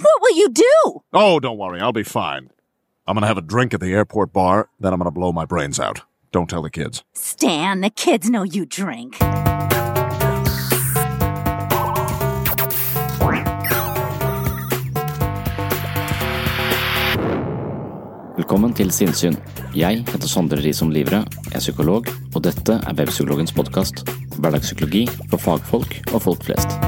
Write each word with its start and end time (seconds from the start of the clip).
What 0.00 0.22
will 0.22 0.36
you 0.36 0.48
do? 0.48 1.02
Oh, 1.12 1.40
don't 1.40 1.58
worry, 1.58 1.80
I'll 1.80 1.92
be 1.92 2.04
fine. 2.04 2.50
I'm 3.06 3.14
gonna 3.14 3.26
have 3.26 3.38
a 3.38 3.42
drink 3.42 3.74
at 3.74 3.80
the 3.80 3.92
airport 3.92 4.32
bar, 4.32 4.68
then 4.78 4.92
I'm 4.92 5.00
gonna 5.00 5.10
blow 5.10 5.32
my 5.32 5.44
brains 5.44 5.80
out. 5.80 6.02
Don't 6.30 6.48
tell 6.48 6.62
the 6.62 6.70
kids. 6.70 7.02
Stan, 7.14 7.80
the 7.80 7.90
kids 7.90 8.30
know 8.30 8.44
you 8.44 8.64
drink. 8.64 9.16
Velkommen 18.36 18.72
til 18.74 18.92
Sinnsyn. 18.94 19.34
Jeg 19.74 20.04
heter 20.06 20.28
Sondre 20.28 20.62
Risom 20.62 20.90
Livre, 20.94 21.24
er 21.52 21.58
psykolog, 21.58 22.06
og 22.34 22.44
dette 22.44 22.78
er 22.86 22.94
Webpsykologens 22.94 23.52
podkast. 23.52 24.06
Hverdagspsykologi 24.38 25.08
for 25.26 25.42
fagfolk 25.42 25.98
og 26.14 26.22
folk 26.22 26.46
flest. 26.46 26.78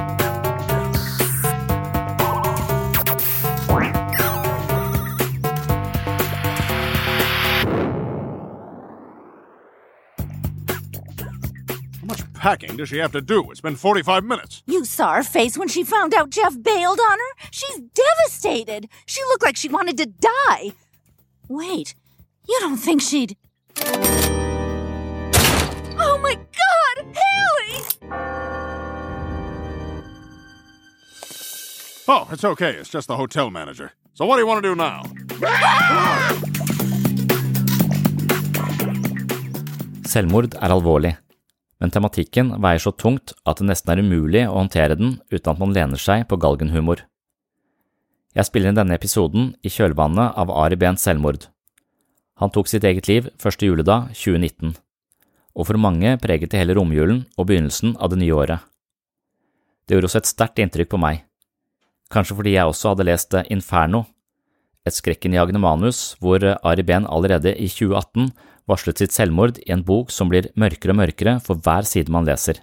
Packing 12.41 12.77
does 12.77 12.89
she 12.89 12.97
have 12.99 13.13
to 13.13 13.21
do? 13.21 13.51
It's 13.51 13.61
been 13.61 13.77
45 13.77 14.25
minutes. 14.25 14.63
You 14.67 14.85
saw 14.85 15.15
her 15.15 15.23
face 15.23 15.59
when 15.59 15.69
she 15.69 15.85
found 15.85 16.15
out 16.15 16.31
Jeff 16.31 16.61
bailed 16.63 16.99
on 16.99 17.19
her? 17.19 17.49
She's 17.51 17.81
devastated. 17.95 18.89
She 19.07 19.23
looked 19.25 19.45
like 19.45 19.57
she 19.57 19.69
wanted 19.69 19.99
to 19.99 20.07
die. 20.07 20.73
Wait, 21.49 21.95
you 22.49 22.59
don't 22.61 22.79
think 22.79 23.03
she'd. 23.03 23.37
Oh 26.03 26.19
my 26.23 26.35
god, 26.35 27.05
Haley! 27.21 27.85
Oh, 32.09 32.27
it's 32.33 32.45
okay. 32.45 32.71
It's 32.71 32.89
just 32.89 33.07
the 33.07 33.17
hotel 33.17 33.51
manager. 33.51 33.93
So 34.15 34.25
what 34.25 34.37
do 34.37 34.41
you 34.41 34.47
want 34.47 34.63
to 34.63 34.69
do 34.69 34.75
now? 34.75 35.03
Selvmord 40.11 40.55
er 40.55 40.73
alvorlig, 40.73 41.17
men 41.81 41.93
tematikken 41.93 42.53
veier 42.61 42.83
så 42.83 42.93
tungt 42.93 43.33
at 43.49 43.61
det 43.61 43.69
nesten 43.71 43.95
er 43.95 44.03
umulig 44.05 44.45
å 44.47 44.59
håndtere 44.59 44.99
den 45.01 45.17
uten 45.33 45.53
at 45.55 45.63
man 45.63 45.73
lener 45.75 46.01
seg 46.01 46.27
på 46.29 46.39
galgenhumor. 46.41 47.07
Jeg 48.37 48.47
spiller 48.47 48.71
inn 48.71 48.79
denne 48.79 48.95
episoden 48.95 49.55
i 49.67 49.73
kjølvannet 49.73 50.37
av 50.39 50.53
Ari 50.55 50.77
Behns 50.79 51.03
selvmord. 51.07 51.49
Han 52.39 52.53
tok 52.53 52.69
sitt 52.71 52.85
eget 52.87 53.09
liv 53.09 53.31
første 53.41 53.67
juledag 53.67 54.13
2019, 54.15 54.77
og 55.57 55.67
for 55.67 55.81
mange 55.81 56.15
preget 56.23 56.53
det 56.53 56.61
hele 56.61 56.77
romjulen 56.79 57.25
og 57.37 57.49
begynnelsen 57.49 57.97
av 57.99 58.13
det 58.13 58.21
nye 58.21 58.37
året. 58.37 58.61
Det 59.89 59.97
gjorde 59.97 60.13
også 60.13 60.23
et 60.23 60.31
sterkt 60.31 60.63
inntrykk 60.63 60.93
på 60.93 61.01
meg, 61.01 61.25
kanskje 62.13 62.37
fordi 62.39 62.55
jeg 62.55 62.71
også 62.71 62.93
hadde 62.93 63.09
lest 63.09 63.35
Inferno, 63.51 64.05
et 64.87 64.97
skrekkenjagende 64.97 65.61
manus 65.61 66.15
hvor 66.21 66.45
Ari 66.45 66.85
Behn 66.87 67.09
allerede 67.09 67.53
i 67.57 67.69
2018 67.69 68.31
varslet 68.71 69.03
sitt 69.03 69.15
selvmord 69.15 69.59
i 69.67 69.73
en 69.75 69.85
bok 69.87 70.13
som 70.15 70.31
blir 70.31 70.49
mørkere 70.59 70.95
og 70.95 71.01
mørkere 71.03 71.37
for 71.45 71.61
hver 71.61 71.87
side 71.89 72.13
man 72.13 72.29
leser. 72.29 72.63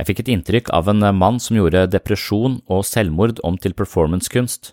Jeg 0.00 0.08
fikk 0.08 0.22
et 0.22 0.30
inntrykk 0.32 0.70
av 0.72 0.88
en 0.88 1.04
mann 1.12 1.38
som 1.42 1.58
gjorde 1.58 1.84
depresjon 1.92 2.60
og 2.72 2.86
selvmord 2.88 3.42
om 3.44 3.58
til 3.60 3.76
performancekunst, 3.76 4.72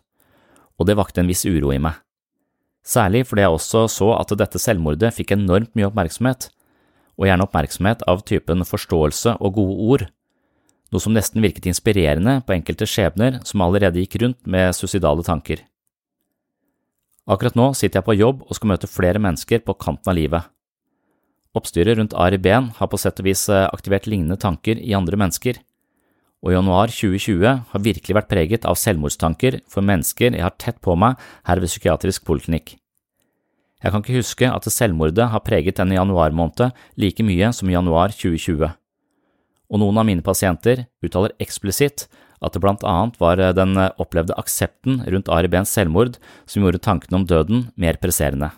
og 0.79 0.87
det 0.87 0.95
vakte 0.95 1.19
en 1.19 1.27
viss 1.27 1.43
uro 1.43 1.73
i 1.75 1.81
meg. 1.83 1.97
Særlig 2.87 3.25
fordi 3.27 3.43
jeg 3.43 3.51
også 3.51 3.87
så 3.91 4.13
at 4.15 4.31
dette 4.39 4.61
selvmordet 4.63 5.11
fikk 5.17 5.33
enormt 5.35 5.73
mye 5.75 5.89
oppmerksomhet, 5.89 6.47
og 7.17 7.27
gjerne 7.27 7.47
oppmerksomhet 7.47 8.05
av 8.07 8.23
typen 8.29 8.63
forståelse 8.63 9.35
og 9.41 9.57
gode 9.57 9.87
ord, 9.91 10.05
noe 10.93 11.03
som 11.03 11.11
nesten 11.11 11.43
virket 11.43 11.67
inspirerende 11.67 12.37
på 12.47 12.55
enkelte 12.55 12.87
skjebner 12.87 13.41
som 13.47 13.65
allerede 13.65 13.99
gikk 13.99 14.21
rundt 14.23 14.39
med 14.47 14.71
suicidale 14.77 15.25
tanker. 15.27 15.65
Akkurat 17.27 17.57
nå 17.59 17.73
sitter 17.75 17.99
jeg 17.99 18.07
på 18.07 18.15
jobb 18.15 18.45
og 18.45 18.55
skal 18.55 18.71
møte 18.71 18.87
flere 18.87 19.19
mennesker 19.19 19.59
på 19.67 19.75
kanten 19.75 20.11
av 20.11 20.15
livet. 20.15 20.47
Oppstyret 21.57 21.97
rundt 21.99 22.15
Ari 22.15 22.37
Behn 22.39 22.69
har 22.77 22.87
på 22.87 22.99
sett 23.01 23.19
og 23.19 23.27
vis 23.27 23.47
aktivert 23.51 24.07
lignende 24.07 24.37
tanker 24.39 24.79
i 24.79 24.93
andre 24.95 25.19
mennesker, 25.19 25.59
og 26.45 26.53
januar 26.53 26.91
2020 26.93 27.45
har 27.71 27.83
virkelig 27.83 28.15
vært 28.15 28.29
preget 28.31 28.67
av 28.69 28.77
selvmordstanker 28.79 29.61
for 29.67 29.83
mennesker 29.83 30.37
jeg 30.37 30.45
har 30.45 30.55
tett 30.61 30.77
på 30.85 30.95
meg 30.95 31.17
her 31.49 31.59
ved 31.59 31.71
psykiatrisk 31.71 32.27
poliklinikk. 32.27 32.75
Jeg 33.83 33.93
kan 33.93 34.01
ikke 34.01 34.21
huske 34.21 34.47
at 34.49 34.69
selvmordet 34.73 35.27
har 35.33 35.43
preget 35.45 35.77
denne 35.77 35.97
januarmåneden 35.97 36.71
like 36.97 37.25
mye 37.25 37.51
som 37.53 37.69
i 37.69 37.75
januar 37.75 38.13
2020, 38.15 38.71
og 39.67 39.81
noen 39.81 39.99
av 39.99 40.07
mine 40.07 40.23
pasienter 40.25 40.85
uttaler 41.03 41.35
eksplisitt 41.43 42.07
at 42.43 42.53
det 42.53 42.61
blant 42.61 42.85
annet 42.85 43.17
var 43.21 43.41
den 43.57 43.73
opplevde 43.97 44.35
aksepten 44.37 45.01
rundt 45.07 45.29
Ari 45.33 45.49
Behns 45.49 45.73
selvmord 45.73 46.19
som 46.45 46.63
gjorde 46.63 46.83
tankene 46.85 47.21
om 47.21 47.25
døden 47.27 47.67
mer 47.75 47.97
presserende. 48.01 48.51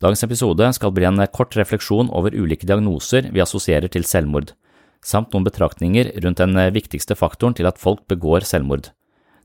Dagens 0.00 0.24
episode 0.24 0.64
skal 0.72 0.94
bli 0.96 1.04
en 1.04 1.20
kort 1.28 1.52
refleksjon 1.58 2.08
over 2.16 2.32
ulike 2.32 2.64
diagnoser 2.64 3.28
vi 3.34 3.42
assosierer 3.44 3.92
til 3.92 4.06
selvmord, 4.08 4.54
samt 5.04 5.34
noen 5.34 5.44
betraktninger 5.44 6.08
rundt 6.24 6.40
den 6.40 6.56
viktigste 6.72 7.16
faktoren 7.16 7.56
til 7.56 7.68
at 7.68 7.80
folk 7.80 8.06
begår 8.08 8.46
selvmord, 8.48 8.88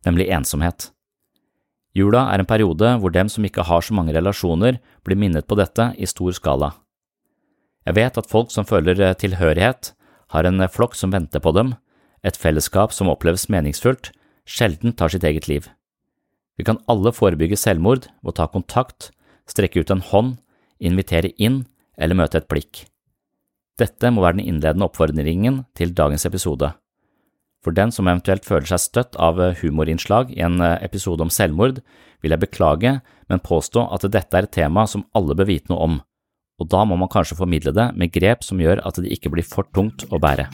nemlig 0.07 0.29
ensomhet. 0.31 0.93
Jula 1.95 2.25
er 2.31 2.39
en 2.39 2.47
periode 2.47 2.93
hvor 2.99 3.11
dem 3.11 3.27
som 3.31 3.43
ikke 3.47 3.67
har 3.67 3.83
så 3.83 3.95
mange 3.95 4.15
relasjoner, 4.15 4.79
blir 5.03 5.19
minnet 5.19 5.47
på 5.47 5.59
dette 5.59 5.91
i 5.99 6.07
stor 6.07 6.31
skala. 6.35 6.71
Jeg 7.87 7.99
vet 7.99 8.17
at 8.17 8.31
folk 8.31 8.51
som 8.51 8.67
føler 8.67 9.13
tilhørighet, 9.19 9.91
har 10.33 10.47
en 10.47 10.63
flokk 10.71 10.95
som 10.97 11.11
venter 11.13 11.43
på 11.43 11.51
dem, 11.55 11.75
et 12.25 12.37
fellesskap 12.39 12.93
som 12.95 13.11
oppleves 13.11 13.47
meningsfullt, 13.53 14.11
sjelden 14.45 14.95
tar 14.97 15.13
sitt 15.13 15.25
eget 15.27 15.47
liv. 15.49 15.69
Vi 16.57 16.65
kan 16.65 16.79
alle 16.91 17.11
forebygge 17.13 17.59
selvmord 17.59 18.07
ved 18.23 18.33
å 18.33 18.37
ta 18.39 18.47
kontakt, 18.51 19.11
strekke 19.49 19.83
ut 19.83 19.91
en 19.93 20.03
hånd, 20.03 20.37
invitere 20.79 21.33
inn 21.37 21.65
eller 21.97 22.17
møte 22.17 22.39
et 22.41 22.49
blikk. 22.51 22.85
Dette 23.79 24.09
må 24.11 24.23
være 24.23 24.39
den 24.39 24.47
innledende 24.47 24.87
oppfordringen 24.87 25.65
til 25.75 25.93
dagens 25.95 26.25
episode. 26.27 26.71
For 27.65 27.75
den 27.75 27.91
som 27.91 28.07
eventuelt 28.07 28.45
føler 28.47 28.69
seg 28.69 28.83
støtt 28.83 29.17
av 29.19 29.39
humorinnslag 29.59 30.31
i 30.31 30.43
en 30.45 30.61
episode 30.61 31.25
om 31.25 31.33
selvmord, 31.33 31.81
vil 32.23 32.33
jeg 32.33 32.43
beklage, 32.45 32.99
men 33.27 33.43
påstå 33.43 33.87
at 33.93 34.05
dette 34.13 34.37
er 34.37 34.47
et 34.47 34.53
tema 34.53 34.85
som 34.87 35.05
alle 35.17 35.35
bør 35.35 35.49
vite 35.49 35.73
noe 35.73 35.89
om, 35.89 36.01
og 36.61 36.71
da 36.71 36.85
må 36.87 36.95
man 36.99 37.11
kanskje 37.11 37.37
formidle 37.41 37.75
det 37.75 37.89
med 37.99 38.13
grep 38.15 38.45
som 38.47 38.61
gjør 38.61 38.85
at 38.87 39.01
det 39.01 39.11
ikke 39.17 39.33
blir 39.33 39.47
for 39.47 39.67
tungt 39.75 40.07
å 40.13 40.21
bære. 40.21 40.47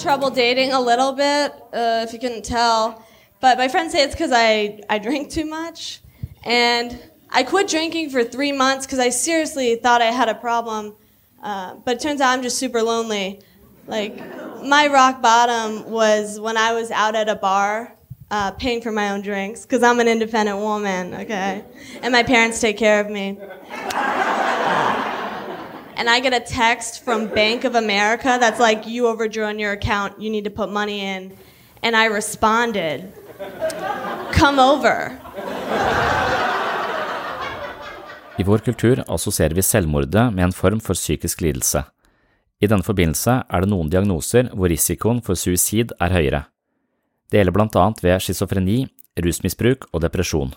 Trouble 0.00 0.30
dating 0.30 0.72
a 0.72 0.80
little 0.80 1.12
bit, 1.12 1.52
uh, 1.72 2.04
if 2.06 2.12
you 2.12 2.18
couldn't 2.18 2.44
tell. 2.44 3.04
But 3.40 3.58
my 3.58 3.68
friends 3.68 3.92
say 3.92 4.02
it's 4.04 4.14
because 4.14 4.32
I, 4.32 4.80
I 4.88 4.98
drink 4.98 5.30
too 5.30 5.44
much. 5.44 6.00
And 6.44 6.98
I 7.30 7.42
quit 7.42 7.68
drinking 7.68 8.10
for 8.10 8.24
three 8.24 8.52
months 8.52 8.86
because 8.86 8.98
I 8.98 9.08
seriously 9.08 9.76
thought 9.76 10.02
I 10.02 10.06
had 10.06 10.28
a 10.28 10.34
problem. 10.34 10.94
Uh, 11.42 11.74
but 11.76 11.96
it 11.96 12.00
turns 12.00 12.20
out 12.20 12.32
I'm 12.32 12.42
just 12.42 12.58
super 12.58 12.82
lonely. 12.82 13.40
Like, 13.86 14.16
my 14.62 14.86
rock 14.86 15.20
bottom 15.20 15.90
was 15.90 16.38
when 16.38 16.56
I 16.56 16.72
was 16.72 16.90
out 16.90 17.16
at 17.16 17.28
a 17.28 17.34
bar 17.34 17.96
uh, 18.30 18.52
paying 18.52 18.80
for 18.80 18.92
my 18.92 19.10
own 19.10 19.22
drinks 19.22 19.62
because 19.62 19.82
I'm 19.82 19.98
an 19.98 20.08
independent 20.08 20.58
woman, 20.58 21.14
okay? 21.14 21.64
And 22.00 22.12
my 22.12 22.22
parents 22.22 22.60
take 22.60 22.78
care 22.78 23.00
of 23.00 23.10
me. 23.10 23.38
And 26.02 26.10
I 26.10 26.18
get 26.18 26.34
a 26.34 26.40
text 26.40 27.04
from 27.04 27.28
Bank 27.28 27.62
of 27.62 27.76
America 27.76 28.36
that's 28.40 28.58
like, 28.58 28.88
you 28.88 29.06
overdrew 29.06 29.56
your 29.56 29.70
account, 29.70 30.20
you 30.20 30.30
need 30.30 30.42
to 30.42 30.50
put 30.50 30.68
money 30.68 30.98
in. 30.98 31.30
And 31.80 31.94
I 31.94 32.06
responded, 32.06 33.12
come 34.32 34.58
over. 34.58 35.16
I 38.36 38.42
vår 38.42 38.58
kultur 38.58 39.04
assosierer 39.06 39.54
vi 39.54 39.62
selvmordet 39.62 40.32
med 40.34 40.44
en 40.44 40.52
form 40.52 40.80
for 40.80 40.94
psykisk 40.98 41.40
lidelse. 41.40 41.84
I 42.58 42.66
denne 42.66 42.82
forbindelse 42.82 43.44
er 43.46 43.62
det 43.62 43.70
noen 43.70 43.90
diagnoser 43.90 44.50
hvor 44.50 44.74
risikoen 44.74 45.22
for 45.22 45.38
suicid 45.38 45.94
er 46.02 46.18
høyere. 46.18 46.42
Det 47.30 47.38
gjelder 47.38 47.54
blant 47.54 47.78
annet 47.78 48.02
ved 48.02 48.18
schizofreni, 48.26 48.88
rusmisbruk 49.22 49.86
og 49.92 50.02
depresjon. 50.02 50.50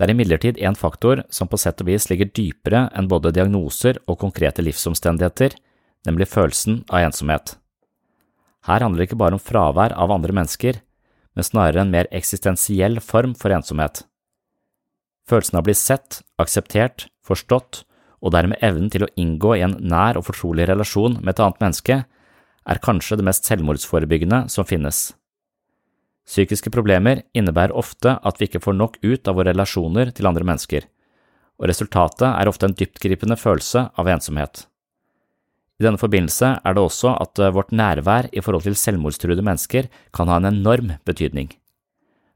Det 0.00 0.06
er 0.06 0.14
imidlertid 0.14 0.58
en 0.64 0.78
faktor 0.80 1.20
som 1.28 1.48
på 1.52 1.58
sett 1.60 1.82
og 1.82 1.90
vis 1.90 2.06
ligger 2.08 2.30
dypere 2.32 2.86
enn 2.96 3.08
både 3.08 3.34
diagnoser 3.36 3.98
og 4.08 4.16
konkrete 4.22 4.64
livsomstendigheter, 4.64 5.52
nemlig 6.08 6.30
følelsen 6.32 6.78
av 6.88 7.04
ensomhet. 7.04 7.58
Her 8.64 8.80
handler 8.80 9.02
det 9.02 9.10
ikke 9.10 9.18
bare 9.20 9.36
om 9.36 9.42
fravær 9.44 9.92
av 9.92 10.14
andre 10.14 10.32
mennesker, 10.38 10.80
men 11.36 11.44
snarere 11.44 11.84
en 11.84 11.92
mer 11.92 12.08
eksistensiell 12.16 12.96
form 13.04 13.36
for 13.36 13.52
ensomhet. 13.52 14.06
Følelsen 15.28 15.60
av 15.60 15.66
å 15.66 15.68
bli 15.68 15.76
sett, 15.76 16.22
akseptert, 16.40 17.10
forstått 17.20 17.84
og 18.24 18.32
dermed 18.32 18.64
evnen 18.64 18.88
til 18.88 19.04
å 19.04 19.12
inngå 19.20 19.52
i 19.58 19.66
en 19.68 19.76
nær 19.84 20.16
og 20.16 20.30
fortrolig 20.32 20.64
relasjon 20.72 21.20
med 21.20 21.34
et 21.34 21.44
annet 21.44 21.60
menneske, 21.60 22.02
er 22.64 22.84
kanskje 22.88 23.20
det 23.20 23.28
mest 23.28 23.52
selvmordsforebyggende 23.52 24.46
som 24.48 24.64
finnes. 24.64 25.10
Psykiske 26.30 26.70
problemer 26.70 27.24
innebærer 27.34 27.74
ofte 27.74 28.14
at 28.22 28.38
vi 28.38 28.46
ikke 28.46 28.62
får 28.62 28.76
nok 28.78 28.98
ut 29.02 29.26
av 29.26 29.34
våre 29.34 29.50
relasjoner 29.50 30.12
til 30.14 30.28
andre 30.30 30.46
mennesker, 30.46 30.86
og 31.58 31.66
resultatet 31.72 32.28
er 32.28 32.50
ofte 32.50 32.68
en 32.68 32.76
dyptgripende 32.76 33.38
følelse 33.40 33.88
av 33.98 34.10
ensomhet. 34.12 34.68
I 35.80 35.86
denne 35.86 35.98
forbindelse 35.98 36.52
er 36.60 36.76
det 36.76 36.82
også 36.84 37.14
at 37.16 37.40
eh, 37.40 37.52
vårt 37.56 37.72
nærvær 37.72 38.28
i 38.36 38.42
forhold 38.44 38.66
til 38.66 38.76
selvmordstruede 38.76 39.42
mennesker 39.42 39.88
kan 40.14 40.28
ha 40.28 40.36
en 40.38 40.50
enorm 40.52 40.94
betydning. 41.08 41.48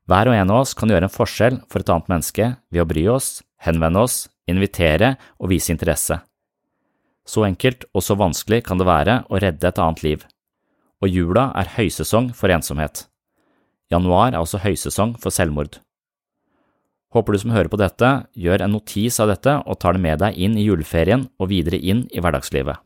Hver 0.08 0.30
og 0.30 0.36
en 0.36 0.52
av 0.52 0.64
oss 0.64 0.74
kan 0.76 0.90
gjøre 0.90 1.06
en 1.06 1.12
forskjell 1.12 1.60
for 1.68 1.84
et 1.84 1.92
annet 1.92 2.10
menneske 2.10 2.50
ved 2.72 2.82
å 2.82 2.88
bry 2.88 3.04
oss, 3.12 3.42
henvende 3.62 4.02
oss, 4.04 4.24
invitere 4.48 5.14
og 5.38 5.52
vise 5.52 5.72
interesse. 5.72 6.18
Så 7.24 7.44
enkelt 7.46 7.86
og 7.92 8.04
så 8.04 8.16
vanskelig 8.20 8.64
kan 8.66 8.80
det 8.80 8.88
være 8.88 9.22
å 9.28 9.40
redde 9.40 9.68
et 9.68 9.80
annet 9.80 10.04
liv. 10.04 10.24
Og 11.04 11.12
jula 11.12 11.50
er 11.56 11.76
høysesong 11.76 12.32
for 12.36 12.52
ensomhet. 12.52 13.06
Januar 13.92 14.32
er 14.32 14.40
også 14.40 14.62
høysesong 14.62 15.16
for 15.20 15.34
selvmord. 15.34 15.80
Håper 17.14 17.34
du 17.34 17.38
som 17.38 17.52
hører 17.54 17.70
på 17.70 17.78
dette, 17.78 18.08
gjør 18.34 18.64
en 18.64 18.74
notis 18.74 19.20
av 19.22 19.30
dette 19.30 19.52
og 19.62 19.78
tar 19.78 19.94
det 19.94 20.02
med 20.02 20.18
deg 20.22 20.38
inn 20.40 20.56
i 20.58 20.64
juleferien 20.66 21.28
og 21.38 21.52
videre 21.52 21.78
inn 21.78 22.06
i 22.10 22.22
hverdagslivet. 22.22 22.80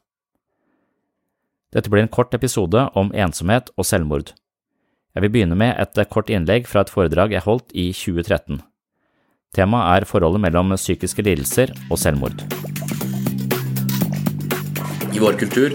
Dette 1.72 1.92
blir 1.92 2.04
en 2.04 2.12
kort 2.12 2.34
episode 2.36 2.86
om 2.96 3.12
ensomhet 3.12 3.70
og 3.76 3.88
selvmord. 3.88 4.34
Jeg 5.16 5.24
vil 5.24 5.32
begynne 5.32 5.56
med 5.58 5.76
et 5.80 6.00
kort 6.12 6.28
innlegg 6.32 6.68
fra 6.68 6.84
et 6.84 6.92
foredrag 6.92 7.32
jeg 7.32 7.44
holdt 7.44 7.72
i 7.72 7.90
2013. 7.96 8.60
Temaet 9.56 10.02
er 10.02 10.08
forholdet 10.08 10.42
mellom 10.44 10.76
psykiske 10.76 11.24
lidelser 11.24 11.72
og 11.88 11.96
selvmord. 12.00 12.44
I 15.08 15.20
vår 15.22 15.38
kultur 15.40 15.72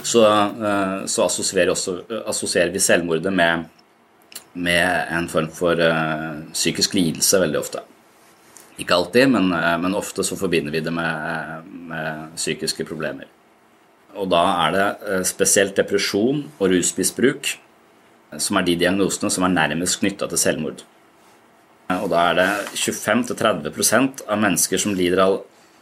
så, 0.00 0.22
eh, 0.24 1.04
så 1.06 1.26
assosierer, 1.28 2.72
vi 2.72 2.80
selvmordet 2.80 3.32
med, 3.32 3.66
med 4.56 5.12
en 5.12 5.28
form 5.28 5.50
for 5.52 5.78
uh, 5.78 6.40
psykisk 6.54 6.96
lidelse 6.96 7.40
veldig 7.42 7.60
ofte. 7.60 7.82
Ikke 8.80 8.96
alltid, 8.96 9.28
men, 9.32 9.50
uh, 9.52 9.76
men 9.82 9.96
ofte 9.98 10.24
så 10.24 10.38
forbinder 10.38 10.72
vi 10.74 10.82
det 10.84 10.92
med, 10.94 11.68
med, 11.90 12.32
psykiske 12.36 12.86
problemer. 12.88 13.28
Og 14.16 14.30
da 14.32 14.42
er 14.64 14.76
det 14.76 15.22
spesielt 15.28 15.76
depresjon 15.76 16.46
og 16.56 16.70
rusmisbruk 16.72 17.52
som 18.42 18.58
er 18.58 18.64
de 18.66 18.76
diagnosene 18.80 19.30
som 19.32 19.44
er 19.44 19.52
nærmest 19.52 20.00
knytta 20.00 20.28
til 20.30 20.40
selvmord. 20.40 20.80
Og 21.92 22.08
da 22.10 22.22
er 22.30 22.38
det 22.40 22.48
25-30% 22.74 24.24
av 24.26 24.40
mennesker 24.42 24.80
som 24.82 24.96
lider 24.96 25.22
av 25.22 25.36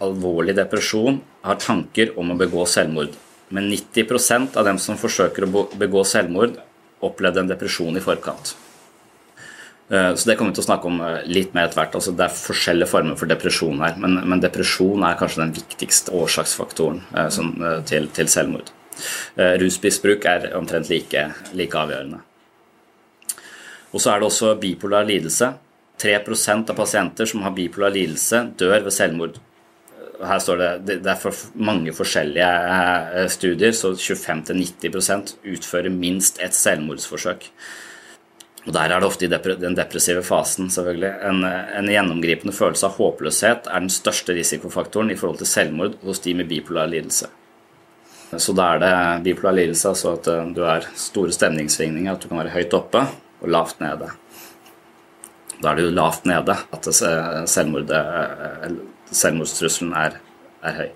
alvorlig 0.04 0.56
depresjon, 0.58 1.20
har 1.46 1.60
tanker 1.62 2.12
om 2.20 2.34
å 2.34 2.38
begå 2.38 2.66
selvmord. 2.68 3.14
Men 3.54 3.70
90% 3.70 4.58
av 4.58 4.66
dem 4.66 4.80
som 4.82 4.98
forsøker 5.00 5.46
å 5.46 5.66
begå 5.78 6.04
selvmord, 6.08 6.58
opplevde 7.04 7.44
en 7.44 7.50
depresjon 7.50 7.96
i 7.96 8.02
forkant. 8.04 8.54
Eh, 9.94 10.14
så 10.14 10.28
det 10.28 10.36
kommer 10.38 10.50
vi 10.50 10.58
til 10.58 10.64
å 10.64 10.68
snakke 10.68 10.90
om 10.90 11.00
eh, 11.04 11.20
litt 11.30 11.54
mer 11.54 11.68
etter 11.68 11.82
hvert. 11.82 11.96
Altså, 11.98 12.14
det 12.16 12.26
er 12.26 12.38
forskjellige 12.38 12.90
former 12.90 13.18
for 13.20 13.30
depresjon 13.30 13.82
her, 13.84 13.98
men, 14.00 14.18
men 14.26 14.42
depresjon 14.42 15.04
er 15.06 15.18
kanskje 15.20 15.44
den 15.44 15.54
viktigste 15.54 16.14
årsaksfaktoren 16.18 17.02
eh, 17.14 17.30
som, 17.34 17.52
til, 17.88 18.08
til, 18.14 18.30
selvmord. 18.30 18.72
Rusmisbruk 19.34 20.22
er 20.30 20.52
omtrent 20.54 20.86
like, 20.86 21.24
like 21.58 21.74
avgjørende. 21.74 22.20
Og 23.90 24.02
så 24.02 24.12
er 24.12 24.20
det 24.22 24.28
også 24.28 24.52
bipolar 24.62 25.06
lidelse. 25.08 25.48
3% 25.98 26.70
av 26.70 26.78
pasienter 26.78 27.26
som 27.26 27.42
har 27.42 27.56
bipolar 27.56 27.90
lidelse, 27.94 28.44
dør 28.58 28.86
ved 28.86 28.94
selvmord. 28.94 29.40
Her 30.22 30.38
står 30.42 30.62
det 30.62 31.00
det 31.02 31.10
er 31.10 31.18
for 31.18 31.58
mange 31.58 31.90
forskjellige 31.94 33.26
studier, 33.34 33.74
så 33.74 33.90
25-90% 33.98 35.34
utfører 35.56 35.90
minst 35.90 36.38
ett 36.42 36.54
selvmordsforsøk. 36.54 37.50
Og 38.64 38.72
Der 38.72 38.88
er 38.88 39.00
det 39.00 39.06
ofte 39.06 39.26
i 39.26 39.28
den 39.60 39.76
depressive 39.76 40.22
fasen, 40.24 40.70
selvfølgelig. 40.72 41.10
En, 41.28 41.44
en, 41.44 41.88
gjennomgripende 41.90 42.54
følelse 42.56 42.88
av 42.88 42.96
håpløshet 42.96 43.68
er 43.68 43.84
den 43.84 43.92
største 43.92 44.32
risikofaktoren 44.32 45.12
i 45.12 45.16
forhold 45.20 45.42
til 45.42 45.50
selvmord 45.50 45.98
hos 46.04 46.22
de 46.24 46.32
med 46.38 46.48
bipolar 46.48 46.88
lidelse. 46.88 47.28
Så 48.40 48.54
da 48.56 48.70
er 48.74 48.80
det 48.80 49.24
bipolar 49.28 49.58
lidelse, 49.58 49.88
altså 49.92 50.14
at 50.16 50.28
eh, 50.32 50.48
du 50.56 50.62
har 50.64 50.88
store 50.96 51.32
stemningssvingninger, 51.36 52.12
at 52.14 52.22
du 52.24 52.30
kan 52.30 52.40
være 52.40 52.54
høyt 52.56 52.74
oppe 52.76 53.04
og 53.44 53.52
lavt 53.52 53.80
nede. 53.84 54.08
Da 55.60 55.70
er 55.70 55.78
det 55.78 55.84
jo 55.86 55.94
lavt 55.94 56.26
nede 56.28 56.56
at 56.74 56.88
eh, 56.88 57.44
selvmordstrusselen 59.12 59.92
er, 59.98 60.18
er, 60.64 60.78
høy. 60.80 60.90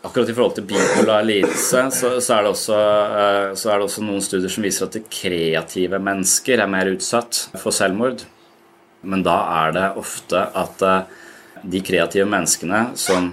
Akkurat 0.00 0.30
i 0.30 0.34
forhold 0.34 0.54
til 0.56 0.64
bipolar 0.64 1.24
lidelse 1.28 1.82
så, 1.92 2.14
så, 2.24 2.36
er 2.38 2.46
også, 2.48 2.76
eh, 3.20 3.48
så, 3.52 3.68
er 3.68 3.80
det 3.80 3.84
også, 3.84 4.04
noen 4.06 4.22
studier 4.24 4.52
som 4.52 4.64
viser 4.64 4.88
at 4.88 4.96
kreative 5.12 6.00
mennesker 6.00 6.62
er 6.62 6.70
mer 6.72 6.88
utsatt 6.94 7.42
for 7.60 7.74
selvmord. 7.74 8.24
Men 9.04 9.24
da 9.26 9.36
er 9.64 9.76
det 9.76 9.86
ofte 10.00 10.40
at 10.56 10.84
eh, 10.88 11.18
de 11.74 11.82
kreative 11.84 12.24
menneskene 12.32 12.94
som 12.96 13.28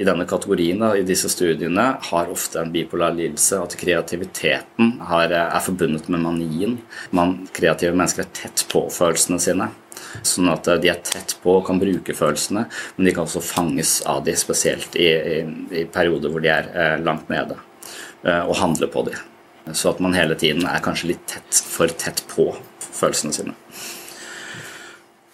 i 0.00 0.06
denne 0.08 0.24
kategorien, 0.28 0.80
da, 0.80 0.94
i 0.96 1.04
disse 1.06 1.28
studiene, 1.28 1.84
har 2.00 2.30
ofte 2.32 2.60
en 2.62 2.72
bipolar 2.72 3.14
lidelse. 3.16 3.60
At 3.60 3.76
kreativiteten 3.80 4.94
har, 5.08 5.32
er 5.32 5.64
forbundet 5.64 6.08
med 6.12 6.24
manien. 6.24 6.78
Man, 7.10 7.42
kreative 7.54 7.94
mennesker 7.96 8.24
er 8.24 8.32
tett 8.36 8.64
på 8.72 8.86
følelsene 8.92 9.40
sine. 9.42 9.68
Sånn 10.26 10.50
at 10.52 10.68
de 10.82 10.90
er 10.92 11.00
tett 11.04 11.36
på 11.42 11.58
og 11.58 11.66
kan 11.68 11.80
bruke 11.80 12.16
følelsene, 12.16 12.66
men 12.96 13.08
de 13.08 13.14
kan 13.16 13.24
også 13.24 13.40
fanges 13.44 14.00
av 14.08 14.24
de, 14.26 14.34
spesielt 14.36 14.96
i, 15.00 15.08
i, 15.08 15.38
i 15.82 15.84
perioder 15.88 16.32
hvor 16.32 16.44
de 16.44 16.50
er 16.52 16.68
eh, 16.72 16.96
langt 17.00 17.30
nede, 17.32 17.56
eh, 18.26 18.42
og 18.42 18.58
handle 18.60 18.90
på 18.92 19.06
de. 19.08 19.16
Så 19.72 19.92
at 19.92 20.02
man 20.02 20.16
hele 20.16 20.36
tiden 20.38 20.66
er 20.68 20.84
kanskje 20.84 21.14
litt 21.14 21.24
tett, 21.30 21.62
for 21.64 21.88
tett 21.88 22.24
på 22.32 22.50
følelsene 22.92 23.36
sine. 23.36 23.56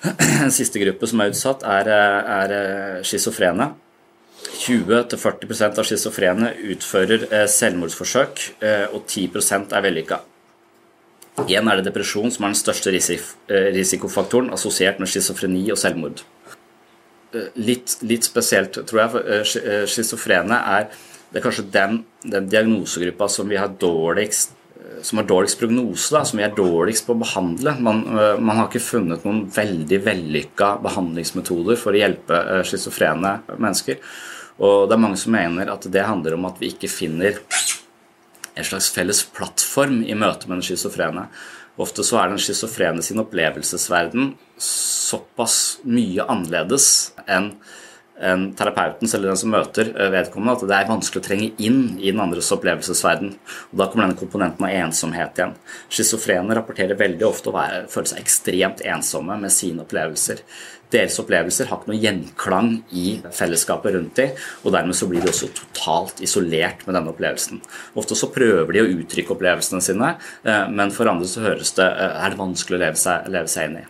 Siste 0.59 0.81
gruppe 0.83 1.09
som 1.11 1.23
er 1.23 1.33
utsatt, 1.33 1.65
er, 1.67 1.91
eh, 1.91 2.33
er 2.39 2.57
eh, 2.59 2.99
schizofrene. 3.07 3.73
20-40% 4.57 5.79
av 5.81 5.87
schizofrene 5.87 6.53
utfører 6.73 7.27
eh, 7.31 7.47
selvmordsforsøk, 7.51 8.43
eh, 8.65 8.87
og 8.93 9.05
10 9.07 9.29
er 9.77 9.85
vellykka. 9.85 10.21
Igjen 11.45 11.71
er 11.71 11.79
det 11.79 11.87
depresjon 11.91 12.33
som 12.35 12.47
er 12.47 12.55
den 12.55 12.59
største 12.59 12.93
eh, 12.93 13.69
risikofaktoren 13.77 14.51
assosiert 14.55 14.99
med 14.99 15.11
schizofreni 15.11 15.69
og 15.73 15.79
selvmord. 15.79 16.25
Litt, 17.61 17.99
litt, 18.09 18.25
spesielt, 18.25 18.79
tror 18.89 19.03
jeg, 19.03 19.13
for 19.13 19.89
schizofrene 19.93 20.63
er 20.79 20.87
er 21.29 21.43
kanskje 21.45 21.67
den, 21.69 21.99
den 22.25 22.47
diagnosegruppa 22.49 23.27
som 23.29 23.51
vi 23.51 23.59
har 23.61 23.75
dårligst 23.77 24.55
som 25.05 25.21
har 25.21 25.27
dårligst 25.29 25.59
prognose, 25.61 26.09
da, 26.15 26.23
som 26.27 26.41
vi 26.41 26.45
er 26.47 26.55
dårligst 26.57 27.05
på 27.07 27.13
å 27.15 27.21
behandle. 27.21 27.75
Man, 27.85 28.01
man, 28.09 28.57
har 28.57 28.65
ikke 28.67 28.83
funnet 28.83 29.23
noen 29.27 29.45
veldig 29.53 29.99
vellykka 30.03 30.71
behandlingsmetoder 30.83 31.79
for 31.79 31.95
å 31.95 32.01
hjelpe 32.01 32.41
schizofrene 32.67 33.35
mennesker. 33.61 34.01
Og 34.59 34.89
det 34.89 34.97
er 34.97 35.03
mange 35.03 35.21
som 35.21 35.35
mener 35.37 35.71
at 35.71 35.87
det 35.87 36.07
handler 36.07 36.35
om 36.35 36.49
at 36.49 36.59
vi 36.61 36.73
ikke 36.73 36.91
finner 36.91 37.39
en 38.59 38.67
slags 38.67 38.91
felles 38.91 39.23
plattform 39.35 40.01
i 40.03 40.17
møte 40.19 40.49
med 40.49 40.59
den 40.59 40.67
schizofrene. 40.67 41.29
Ofte 41.79 42.03
så 42.03 42.19
er 42.19 42.33
den 42.33 42.43
schizofrene 42.43 43.05
sin 43.07 43.23
opplevelsesverden 43.23 44.33
såpass 44.59 45.79
mye 45.87 46.27
annerledes 46.27 47.13
enn 47.31 47.53
en 48.21 48.49
terapeutens 48.59 49.15
eller 49.15 49.33
den 49.33 49.41
som 49.41 49.53
møter 49.55 49.93
eh, 49.95 50.11
vedkommende, 50.15 50.57
at 50.57 50.71
det 50.71 50.79
er 50.79 50.91
vanskelig 50.91 51.23
å 51.23 51.27
trenge 51.27 51.51
inn 51.65 51.83
i 51.99 52.11
den 52.11 52.23
andres 52.23 52.51
opplevelsesverden. 52.55 53.35
Og 53.73 53.77
Da 53.81 53.89
kommer 53.89 54.09
denne 54.09 54.19
komponenten 54.19 54.67
av 54.67 54.75
ensomhet 54.75 55.39
igjen. 55.39 55.55
Schizofrene 55.93 56.57
rapporterer 56.59 56.99
veldig 56.99 57.29
ofte 57.29 57.53
å 57.53 57.57
være, 57.57 57.85
føle 57.93 58.13
seg 58.13 58.25
ekstremt 58.25 58.83
ensomme 58.87 59.39
med 59.43 59.55
sine 59.55 59.85
opplevelser. 59.85 60.43
Deres 60.93 61.19
opplevelser 61.21 61.69
har 61.69 61.83
ikke 61.83 61.91
noe 61.91 62.01
gjenklang 62.01 62.71
i 62.97 63.19
fellesskapet 63.37 63.93
rundt 63.93 64.17
dem, 64.17 64.33
og 64.65 64.73
dermed 64.73 64.97
så 64.97 65.09
blir 65.11 65.21
de 65.21 65.29
også 65.29 65.51
totalt 65.53 66.23
isolert 66.25 66.87
med 66.87 66.97
denne 66.97 67.13
opplevelsen. 67.13 67.61
Ofte 68.01 68.17
så 68.17 68.31
prøver 68.33 68.73
de 68.73 68.85
å 68.87 68.89
uttrykke 68.95 69.37
opplevelsene 69.37 69.85
sine, 69.85 70.15
eh, 70.49 70.65
men 70.73 70.95
for 70.95 71.13
andre 71.13 71.29
så 71.29 71.45
høres 71.45 71.77
det, 71.77 71.85
eh, 71.85 72.25
er 72.25 72.31
det 72.31 72.41
vanskelig 72.41 72.79
å 72.81 72.85
leve 72.87 72.97
seg, 72.97 73.29
leve 73.29 73.53
seg 73.53 73.69
inn 73.69 73.81
i. 73.85 73.87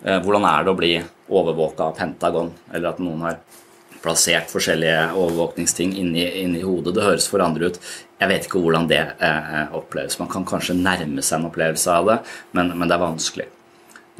Hvordan 0.00 0.46
er 0.48 0.64
det 0.64 0.72
å 0.72 0.78
bli 0.78 0.92
overvåka 1.30 1.90
av 1.90 1.96
Pentagon, 1.98 2.52
eller 2.72 2.94
at 2.94 3.00
noen 3.02 3.24
har 3.26 3.40
plassert 4.00 4.50
forskjellige 4.50 5.10
overvåkningsting 5.12 5.92
inni, 6.00 6.24
inni 6.42 6.62
hodet. 6.64 6.94
Det 6.96 7.04
høres 7.04 7.28
for 7.30 7.44
andre 7.44 7.70
ut. 7.70 7.78
Jeg 8.20 8.32
vet 8.32 8.46
ikke 8.46 8.60
hvordan 8.62 8.88
det 8.90 9.00
eh, 9.20 9.72
oppleves. 9.76 10.18
Man 10.20 10.30
kan 10.32 10.46
kanskje 10.48 10.76
nærme 10.78 11.24
seg 11.24 11.40
en 11.40 11.48
opplevelse 11.50 11.94
av 11.94 12.08
det, 12.08 12.18
men, 12.56 12.72
men 12.76 12.88
det 12.88 12.96
er 12.96 13.04
vanskelig. 13.04 13.48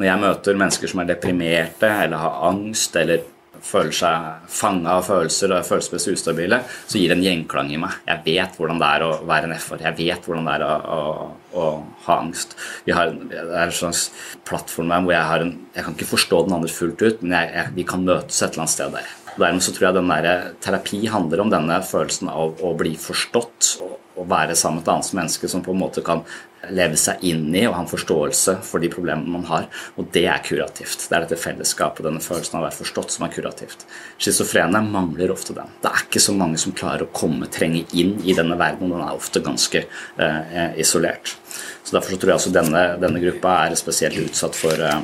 Når 0.00 0.08
jeg 0.08 0.22
møter 0.22 0.60
mennesker 0.60 0.92
som 0.92 1.02
er 1.02 1.10
deprimerte 1.10 1.88
eller 2.04 2.22
har 2.22 2.42
angst 2.48 2.96
eller 2.96 3.24
føler 3.64 3.94
seg 3.94 4.48
fanga 4.50 4.96
av 4.98 5.06
følelser 5.08 5.52
og 5.52 5.58
er 5.60 5.68
følelsesmessig 5.68 6.16
ustabile, 6.16 6.60
så 6.86 6.98
gir 7.00 7.12
det 7.12 7.18
en 7.18 7.24
gjenklang 7.26 7.72
i 7.74 7.78
meg. 7.80 8.00
Jeg 8.08 8.24
vet 8.26 8.58
hvordan 8.58 8.80
det 8.82 8.90
er 8.96 9.06
å 9.06 9.12
være 9.28 9.48
en 9.48 9.56
FR. 9.56 9.84
Jeg 9.86 9.98
vet 10.00 10.26
hvordan 10.28 10.48
det 10.48 10.56
er 10.56 10.66
å, 10.66 10.74
å, 10.96 11.60
å 11.60 11.66
ha 12.06 12.18
angst. 12.18 12.56
Har, 12.90 13.14
det 13.30 13.40
er 13.40 13.64
en 13.66 13.76
slags 13.76 14.08
plattform 14.48 14.90
hvor 14.90 15.14
jeg 15.14 15.46
en 15.46 15.56
Jeg 15.74 15.86
kan 15.86 15.94
ikke 15.94 16.10
forstå 16.10 16.44
den 16.46 16.56
andre 16.56 16.72
fullt 16.74 17.02
ut, 17.02 17.22
men 17.22 17.36
jeg, 17.36 17.50
jeg, 17.56 17.74
vi 17.78 17.86
kan 17.86 18.04
møtes 18.06 18.42
et 18.42 18.50
eller 18.50 18.64
annet 18.64 18.74
sted 18.74 18.94
der. 18.96 19.16
Dermed 19.38 19.62
så 19.62 19.72
tror 19.72 19.86
jeg 19.88 19.96
den 20.00 20.10
der, 20.10 20.52
terapi 20.64 21.00
handler 21.08 21.44
om 21.44 21.52
denne 21.52 21.78
følelsen 21.86 22.30
av 22.32 22.58
å 22.66 22.72
bli 22.78 22.96
forstått 22.98 23.76
og, 23.84 23.92
og 24.18 24.26
være 24.30 24.56
sammen 24.58 24.80
med 24.80 24.88
et 24.88 24.94
annet 24.96 25.12
menneske 25.20 25.50
som 25.50 25.62
på 25.64 25.74
en 25.74 25.82
måte 25.84 26.02
kan 26.04 26.24
leve 26.68 26.98
seg 27.00 27.22
inn 27.24 27.46
i 27.56 27.62
og 27.68 27.74
ha 27.76 27.82
en 27.84 27.90
forståelse 27.90 28.58
for 28.66 28.82
de 28.82 28.90
problemene 28.92 29.32
man 29.32 29.46
har. 29.48 29.68
Og 29.96 30.10
det 30.12 30.26
er 30.28 30.42
kurativt. 30.44 31.06
Det 31.08 31.16
er 31.16 31.24
dette 31.24 31.38
fellesskapet, 31.40 32.04
denne 32.04 32.20
følelsen 32.20 32.58
av 32.58 32.64
å 32.64 32.66
være 32.68 32.78
forstått, 32.82 33.14
som 33.14 33.24
er 33.26 33.32
kurativt. 33.34 33.86
Schizofrene 34.20 34.82
mangler 34.84 35.32
ofte 35.32 35.56
den. 35.56 35.72
Det 35.80 35.90
er 35.90 36.04
ikke 36.04 36.22
så 36.22 36.34
mange 36.36 36.60
som 36.60 36.76
klarer 36.76 37.06
å 37.06 37.12
komme, 37.16 37.48
trenge 37.52 37.86
inn 37.96 38.18
i 38.24 38.36
denne 38.36 38.58
verden, 38.60 38.92
den 38.92 39.00
er 39.00 39.16
ofte 39.16 39.42
ganske 39.44 39.86
eh, 39.86 40.70
isolert. 40.80 41.36
Så 41.84 41.96
Derfor 41.96 42.12
så 42.12 42.20
tror 42.20 42.34
jeg 42.34 42.42
også 42.42 42.54
denne, 42.54 42.84
denne 43.00 43.24
gruppa 43.24 43.56
er 43.64 43.80
spesielt 43.80 44.20
utsatt 44.20 44.58
for, 44.58 44.76
eh, 44.76 45.00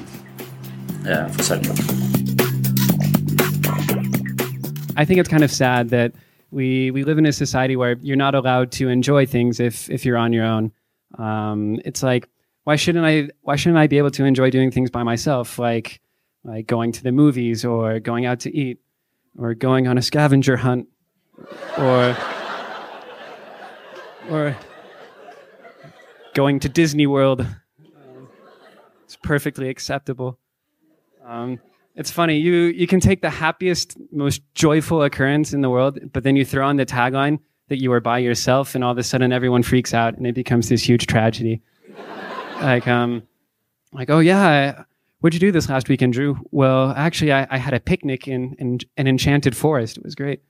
eh 1.09 1.27
for 1.33 1.43
selvmord. 1.43 1.81
I 4.99 5.05
think 5.05 5.21
it's 5.21 5.29
kind 5.29 5.45
of 5.45 5.51
sad 5.51 5.91
that 5.91 6.13
we, 6.51 6.91
we 6.91 7.05
live 7.05 7.19
in 7.19 7.27
a 7.27 7.33
society 7.33 7.77
where 7.77 7.97
you're 7.97 8.17
not 8.17 8.35
allowed 8.35 8.73
to 8.73 8.89
enjoy 8.89 9.27
things 9.27 9.61
if, 9.61 9.91
if 9.91 10.07
you're 10.07 10.17
on 10.17 10.33
your 10.33 10.45
own. 10.45 10.73
Um, 11.19 11.81
it's 11.85 12.03
like 12.03 12.29
why 12.65 12.75
shouldn't 12.75 13.07
I 13.07 13.29
why 13.43 13.57
shouldn't 13.57 13.79
I 13.79 13.87
be 13.87 13.99
able 13.99 14.11
to 14.11 14.25
enjoy 14.25 14.51
doing 14.51 14.73
things 14.73 14.91
by 14.91 15.05
myself 15.05 15.59
like 15.59 16.01
like 16.43 16.67
going 16.67 16.93
to 16.93 17.03
the 17.03 17.13
movies 17.13 17.65
or 17.65 18.01
going 18.01 18.27
out 18.27 18.41
to 18.41 18.57
eat 18.57 18.79
or 19.39 19.55
going 19.55 19.87
on 19.87 19.99
a 19.99 20.03
scavenger 20.03 20.57
hunt 20.57 20.89
or 21.79 22.17
or 24.31 24.57
going 26.35 26.59
to 26.61 26.69
Disney 26.69 27.07
World. 27.07 27.47
It's 29.05 29.17
perfectly 29.17 29.69
acceptable. 29.69 30.39
Um, 31.25 31.61
it's 31.95 32.11
funny 32.11 32.39
you 32.39 32.55
you 32.55 32.89
can 32.89 32.99
take 32.99 33.23
the 33.23 33.31
happiest, 33.31 33.97
most 34.11 34.43
joyful 34.55 35.05
occurrence 35.05 35.53
in 35.53 35.61
the 35.61 35.71
world, 35.71 35.99
but 36.13 36.25
then 36.25 36.35
you 36.35 36.45
throw 36.45 36.67
on 36.67 36.77
the 36.77 36.87
tagline 36.87 37.39
that 37.69 37.81
you 37.81 37.93
are 37.93 38.01
by 38.01 38.19
yourself 38.19 38.75
and 38.75 38.85
all 38.85 38.93
of 38.93 38.99
a 38.99 39.03
sudden 39.03 39.33
everyone 39.33 39.63
freaks 39.63 39.93
out 39.93 40.17
and 40.17 40.27
it 40.27 40.35
becomes 40.35 40.69
this 40.69 40.83
huge 40.83 41.07
tragedy. 41.07 41.63
like, 42.61 42.87
um, 42.87 43.23
like, 43.93 44.11
oh 44.11 44.21
yeah, 44.21 44.85
what'd 45.21 45.35
you 45.35 45.41
do 45.41 45.53
this 45.53 45.69
last 45.69 45.89
weekend, 45.89 46.13
Drew? 46.13 46.39
Well, 46.51 46.93
actually, 46.97 47.33
I, 47.33 47.47
I 47.51 47.59
had 47.59 47.75
a 47.75 47.81
picnic 47.81 48.29
in, 48.29 48.55
in 48.59 48.79
an 48.97 49.07
enchanted 49.07 49.57
forest. 49.57 49.99
It 49.99 50.05
was 50.05 50.15
great. 50.15 50.43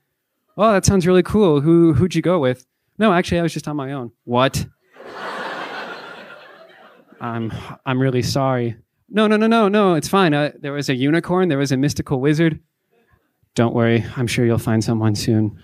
Oh, 0.57 0.71
that 0.71 0.85
sounds 0.85 1.05
really 1.05 1.23
cool. 1.23 1.61
Who 1.61 1.93
who'd 1.93 2.15
you 2.15 2.21
go 2.21 2.39
with? 2.39 2.65
No, 2.97 3.13
actually, 3.13 3.39
I 3.39 3.43
was 3.43 3.53
just 3.53 3.67
on 3.67 3.75
my 3.75 3.91
own. 3.91 4.11
What? 4.23 4.65
I'm 7.21 7.51
I'm 7.85 7.99
really 8.01 8.21
sorry. 8.23 8.75
No, 9.09 9.27
no, 9.27 9.37
no, 9.37 9.47
no, 9.47 9.67
no. 9.67 9.93
It's 9.93 10.07
fine. 10.07 10.33
Uh, 10.33 10.51
there 10.59 10.73
was 10.73 10.89
a 10.89 10.95
unicorn. 10.95 11.49
There 11.49 11.57
was 11.57 11.71
a 11.71 11.77
mystical 11.77 12.19
wizard. 12.19 12.59
Don't 13.55 13.73
worry. 13.73 14.05
I'm 14.15 14.27
sure 14.27 14.45
you'll 14.45 14.57
find 14.57 14.83
someone 14.83 15.15
soon. 15.15 15.57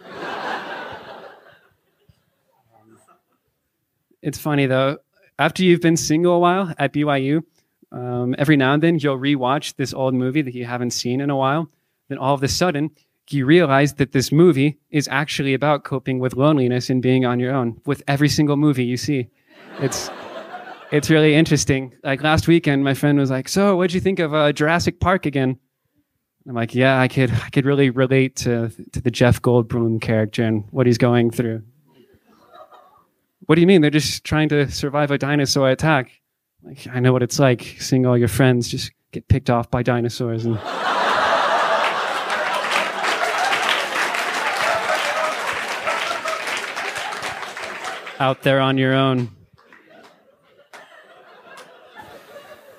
It's 4.24 4.38
funny 4.40 4.66
though. 4.66 4.98
After 5.38 5.64
you've 5.64 5.82
been 5.82 5.98
single 5.98 6.36
a 6.36 6.40
while 6.40 6.74
at 6.80 6.94
BYU, 6.94 7.44
um, 7.92 8.34
every 8.38 8.56
now 8.56 8.74
and 8.74 8.82
then 8.82 8.98
you'll 8.98 9.18
rewatch 9.18 9.76
this 9.76 9.94
old 9.94 10.14
movie 10.14 10.42
that 10.42 10.56
you 10.56 10.66
haven't 10.66 10.92
seen 10.92 11.20
in 11.20 11.30
a 11.30 11.36
while. 11.36 11.70
Then 12.08 12.18
all 12.18 12.34
of 12.34 12.42
a 12.42 12.48
sudden, 12.48 12.92
you 13.30 13.46
realize 13.46 13.96
that 13.96 14.12
this 14.14 14.32
movie 14.32 14.80
is 14.92 15.08
actually 15.10 15.54
about 15.54 15.84
coping 15.84 16.20
with 16.20 16.36
loneliness 16.36 16.90
and 16.90 17.02
being 17.02 17.26
on 17.26 17.40
your 17.40 17.54
own 17.54 17.82
with 17.86 18.02
every 18.08 18.30
single 18.30 18.58
movie 18.58 18.86
you 18.86 18.98
see. 18.98 19.28
It's 19.80 20.10
it's 20.92 21.10
really 21.10 21.36
interesting. 21.36 21.94
Like 22.04 22.24
last 22.24 22.48
weekend, 22.48 22.84
my 22.84 22.94
friend 22.94 23.18
was 23.18 23.32
like, 23.32 23.50
"So, 23.50 23.76
what'd 23.76 23.94
you 23.94 24.02
think 24.02 24.20
of 24.20 24.34
uh, 24.34 24.54
Jurassic 24.54 25.00
Park 25.00 25.26
again?" 25.26 25.58
I'm 26.48 26.56
like, 26.56 26.76
"Yeah, 26.76 27.00
I 27.00 27.08
could 27.08 27.32
I 27.32 27.50
could 27.50 27.66
really 27.66 27.90
relate 27.90 28.36
to 28.38 28.70
to 28.92 29.02
the 29.02 29.12
Jeff 29.12 29.42
Goldblum 29.42 30.02
character 30.02 30.44
and 30.44 30.64
what 30.72 30.86
he's 30.86 30.98
going 30.98 31.32
through." 31.32 31.64
What 33.46 33.56
do 33.56 33.62
you 33.62 33.68
mean? 33.68 33.82
They're 33.82 33.90
just 33.90 34.24
trying 34.24 34.50
to 34.50 34.70
survive 34.72 35.12
a 35.12 35.18
dinosaur 35.18 35.70
attack. 35.70 36.12
Like, 36.64 36.88
I 36.88 37.00
know 37.00 37.12
what 37.12 37.24
it's 37.24 37.40
like 37.40 37.76
seeing 37.80 38.06
all 38.06 38.18
your 38.18 38.30
friends 38.30 38.70
just 38.70 38.92
get 39.12 39.28
picked 39.28 39.50
off 39.50 39.70
by 39.70 39.84
dinosaurs 39.84 40.46
and. 40.46 40.60
out 48.20 48.42
there 48.44 48.62
on 48.62 48.78
your 48.78 48.94
own. 48.94 49.30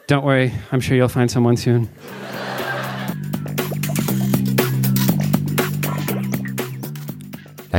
Don't 0.07 0.25
worry, 0.25 0.55
I'm 0.73 0.81
sure 0.81 0.97
you'll 0.97 1.09
find 1.09 1.31
someone 1.31 1.59
soon. 1.59 1.91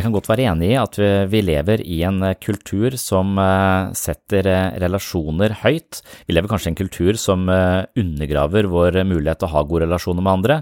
Jeg 0.06 0.12
kan 0.12 0.20
godt 0.20 0.28
være 0.30 0.44
enig 0.52 0.68
i 0.70 0.76
at 0.78 0.98
vi 1.32 1.40
lever 1.42 1.82
i 1.82 1.96
en 2.06 2.22
eh, 2.28 2.36
kultur 2.38 2.94
som 3.02 3.40
eh, 3.42 3.88
setter 3.98 4.46
eh, 4.46 4.76
relasjoner 4.84 5.56
høyt. 5.64 6.04
Vi 6.28 6.36
lever 6.36 6.52
kanskje 6.52 6.70
i 6.70 6.72
en 6.76 6.78
kultur 6.78 7.18
som 7.18 7.48
undergraver 7.50 8.68
vår 8.70 9.00
mulighet 9.02 9.42
til 9.42 9.48
å 9.48 9.56
ha 9.56 9.64
gode 9.66 9.88
relasjoner 9.88 10.22
med 10.22 10.32
andre. 10.36 10.58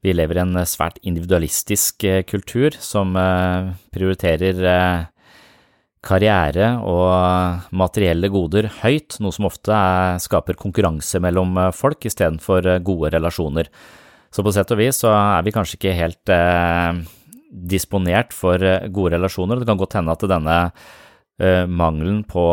Vi 0.00 0.14
lever 0.16 0.40
i 0.40 0.42
en 0.46 0.62
svært 0.64 0.96
individualistisk 1.04 2.06
kultur 2.30 2.78
som 2.80 3.12
prioriterer 3.92 4.62
karriere 6.00 6.70
og 6.80 7.68
materielle 7.76 8.32
goder 8.32 8.70
høyt, 8.78 9.18
noe 9.20 9.36
som 9.36 9.50
ofte 9.50 9.76
skaper 10.24 10.56
konkurranse 10.56 11.20
mellom 11.20 11.52
folk 11.76 12.08
istedenfor 12.08 12.78
gode 12.86 13.12
relasjoner. 13.12 13.68
Så 14.32 14.40
på 14.40 14.56
sett 14.56 14.72
og 14.72 14.80
vis 14.80 15.04
så 15.04 15.12
er 15.12 15.44
vi 15.44 15.52
kanskje 15.58 15.80
ikke 15.82 15.96
helt 16.00 16.36
disponert 17.50 18.34
for 18.36 18.62
eh, 18.62 18.86
gode 18.92 19.16
relasjoner. 19.16 19.60
Det 19.60 19.68
kan 19.68 19.80
godt 19.80 19.98
hende 19.98 20.14
at 20.14 20.24
denne 20.30 20.56
uh, 20.66 21.64
mangelen 21.68 22.22
på 22.28 22.44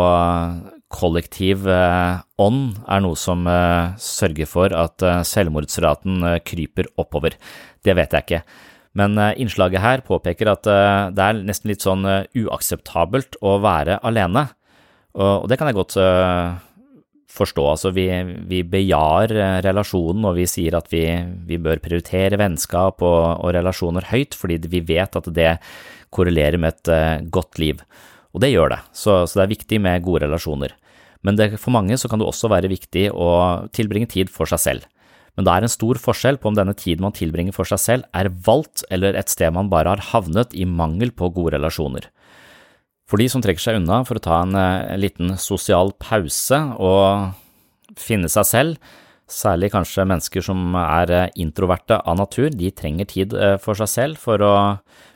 kollektiv 0.93 1.65
uh, 1.65 2.21
ånd 2.37 2.75
er 2.85 3.01
noe 3.01 3.17
som 3.17 3.47
sørger 3.97 4.49
for 4.49 4.75
at 4.77 5.03
selvmordsraten 5.25 6.21
kryper 6.45 6.91
oppover. 7.01 7.37
Det 7.83 7.95
vet 7.97 8.13
jeg 8.13 8.27
ikke. 8.27 8.43
Men 8.93 9.17
innslaget 9.17 9.81
her 9.81 10.03
påpeker 10.05 10.51
at 10.51 10.67
det 11.17 11.23
er 11.23 11.39
nesten 11.41 11.71
litt 11.71 11.81
sånn 11.81 12.05
uakseptabelt 12.05 13.39
å 13.41 13.55
være 13.63 13.97
alene. 14.05 14.43
Og 15.17 15.47
det 15.49 15.57
kan 15.57 15.71
jeg 15.71 15.79
godt 15.79 15.97
forstå. 17.33 17.65
Altså, 17.73 17.91
vi, 17.95 18.07
vi 18.49 18.61
bejar 18.67 19.33
eh, 19.33 19.57
relasjonen, 19.65 20.25
og 20.29 20.37
vi 20.37 20.47
sier 20.49 20.77
at 20.77 20.89
vi, 20.93 21.03
vi 21.47 21.59
bør 21.61 21.81
prioritere 21.83 22.39
vennskap 22.41 23.03
og, 23.03 23.19
og, 23.39 23.49
relasjoner 23.55 24.09
høyt, 24.11 24.37
fordi 24.37 24.61
vi 24.69 24.83
vet 24.93 25.19
at 25.19 25.29
det 25.33 25.57
korrelerer 26.13 26.59
med 26.61 26.75
et 26.75 26.93
uh, 26.93 27.25
godt 27.33 27.57
liv. 27.57 27.79
Og 28.37 28.41
det 28.43 28.51
gjør 28.51 28.75
det, 28.75 28.81
så, 28.93 29.23
så, 29.25 29.39
det 29.39 29.45
er 29.47 29.53
viktig 29.55 29.79
med 29.81 30.03
gode 30.05 30.27
relasjoner. 30.27 30.75
Men 31.25 31.39
det, 31.39 31.55
for 31.57 31.73
mange 31.73 31.97
så 31.97 32.09
kan 32.11 32.21
det 32.21 32.27
også 32.27 32.51
være 32.51 32.69
viktig 32.69 33.07
å 33.09 33.29
tilbringe 33.73 34.11
tid 34.11 34.29
for 34.29 34.49
seg 34.49 34.61
selv. 34.61 34.89
Men 35.33 35.47
det 35.47 35.53
er 35.55 35.65
en 35.65 35.73
stor 35.73 35.97
forskjell 35.97 36.37
på 36.37 36.51
om 36.51 36.57
denne 36.57 36.75
tiden 36.77 37.01
man 37.05 37.15
tilbringer 37.17 37.55
for 37.55 37.65
seg 37.65 37.81
selv, 37.81 38.09
er 38.13 38.29
valgt 38.45 38.83
eller 38.93 39.17
et 39.17 39.31
sted 39.33 39.53
man 39.55 39.71
bare 39.71 39.95
har 39.95 40.05
havnet 40.11 40.53
i 40.53 40.67
mangel 40.69 41.09
på 41.15 41.31
gode 41.33 41.55
relasjoner. 41.55 42.05
For 43.09 43.19
de 43.19 43.27
som 43.29 43.43
trekker 43.43 43.61
seg 43.61 43.79
unna 43.81 44.01
for 44.07 44.17
å 44.17 44.23
ta 44.23 44.41
en, 44.45 44.55
en 44.55 45.01
liten 45.01 45.35
sosial 45.41 45.91
pause 46.01 46.59
og 46.81 47.33
finne 47.99 48.29
seg 48.31 48.47
selv, 48.47 48.93
særlig 49.29 49.71
kanskje 49.73 50.05
mennesker 50.07 50.45
som 50.45 50.75
er 50.77 51.11
introverte 51.39 51.97
av 51.99 52.17
natur, 52.19 52.49
de 52.51 52.71
trenger 52.75 53.09
tid 53.09 53.35
for 53.63 53.77
seg 53.79 53.89
selv 53.91 54.21
for 54.21 54.41
å 54.43 54.53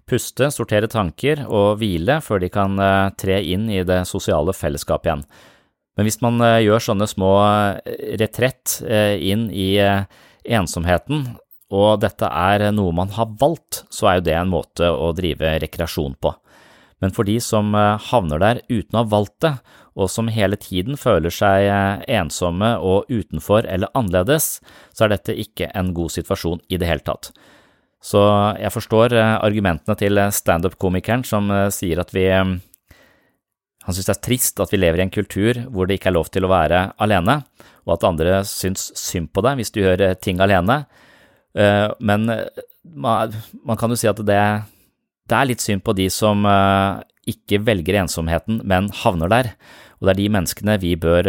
puste, 0.07 0.49
sortere 0.53 0.87
tanker 0.89 1.43
og 1.45 1.81
hvile 1.81 2.19
før 2.23 2.41
de 2.43 2.49
kan 2.51 2.79
tre 3.19 3.41
inn 3.43 3.67
i 3.69 3.83
det 3.87 4.03
sosiale 4.09 4.55
fellesskapet 4.55 5.11
igjen. 5.11 5.25
Men 5.97 6.07
hvis 6.07 6.21
man 6.21 6.39
gjør 6.39 6.83
sånne 6.91 7.07
små 7.09 7.33
retrett 8.21 8.77
inn 8.85 9.47
i 9.51 9.73
ensomheten, 10.47 11.25
og 11.73 11.99
dette 11.99 12.29
er 12.31 12.69
noe 12.71 12.93
man 12.95 13.11
har 13.17 13.33
valgt, 13.41 13.83
så 13.91 14.07
er 14.07 14.19
jo 14.19 14.27
det 14.29 14.37
en 14.39 14.53
måte 14.53 14.87
å 14.87 15.11
drive 15.17 15.57
rekreasjon 15.65 16.15
på. 16.21 16.31
Men 17.03 17.13
for 17.13 17.27
de 17.29 17.37
som 17.43 17.75
eh, 17.77 18.07
havner 18.09 18.41
der 18.41 18.61
uten 18.69 18.95
å 18.95 19.03
ha 19.03 19.09
valgt 19.11 19.39
det, 19.45 19.53
og 19.97 20.09
som 20.13 20.29
hele 20.33 20.57
tiden 20.61 20.97
føler 20.99 21.33
seg 21.33 21.67
eh, 21.69 22.05
ensomme 22.19 22.73
og 22.81 23.09
utenfor 23.11 23.67
eller 23.69 23.93
annerledes, 23.97 24.57
så 24.93 25.05
er 25.05 25.13
dette 25.13 25.37
ikke 25.37 25.69
en 25.77 25.93
god 25.97 26.15
situasjon 26.15 26.63
i 26.69 26.79
det 26.81 26.89
hele 26.89 27.05
tatt. 27.05 27.31
Så 28.01 28.21
jeg 28.61 28.73
forstår 28.73 29.13
eh, 29.17 29.35
argumentene 29.35 29.97
til 29.99 30.21
standup-komikeren 30.33 31.25
som 31.27 31.51
sier 31.73 32.01
at 32.01 32.13
vi 32.15 32.29
han 33.87 33.95
synes 33.95 34.09
det 34.09 34.15
er 34.17 34.25
trist 34.25 34.57
at 34.59 34.73
vi 34.73 34.81
lever 34.81 34.99
i 34.99 35.05
en 35.05 35.13
kultur 35.13 35.61
hvor 35.71 35.87
det 35.87 35.95
ikke 35.95 36.09
er 36.09 36.17
lov 36.17 36.27
til 36.33 36.43
å 36.43 36.51
være 36.51 36.81
alene, 37.03 37.39
og 37.87 37.93
at 37.95 38.07
andre 38.09 38.41
syns 38.43 38.89
synd 38.99 39.29
på 39.31 39.43
deg 39.45 39.61
hvis 39.61 39.71
du 39.71 39.79
gjør 39.79 40.09
ting 40.19 40.41
alene. 40.43 40.81
Men 41.55 42.25
man 42.27 43.79
kan 43.79 43.93
jo 43.93 43.95
si 43.95 44.09
at 44.11 44.19
det, 44.27 44.41
det 45.27 45.37
er 45.37 45.49
litt 45.49 45.63
synd 45.63 45.83
på 45.85 45.95
de 45.97 46.07
som 46.13 46.45
eh, 46.47 47.03
ikke 47.33 47.61
velger 47.67 47.99
ensomheten, 48.03 48.61
men 48.67 48.89
havner 49.03 49.31
der. 49.31 49.51
Og 49.99 50.07
det 50.07 50.13
er 50.13 50.21
de 50.21 50.31
menneskene 50.37 50.77
vi 50.79 50.93
bør 50.99 51.27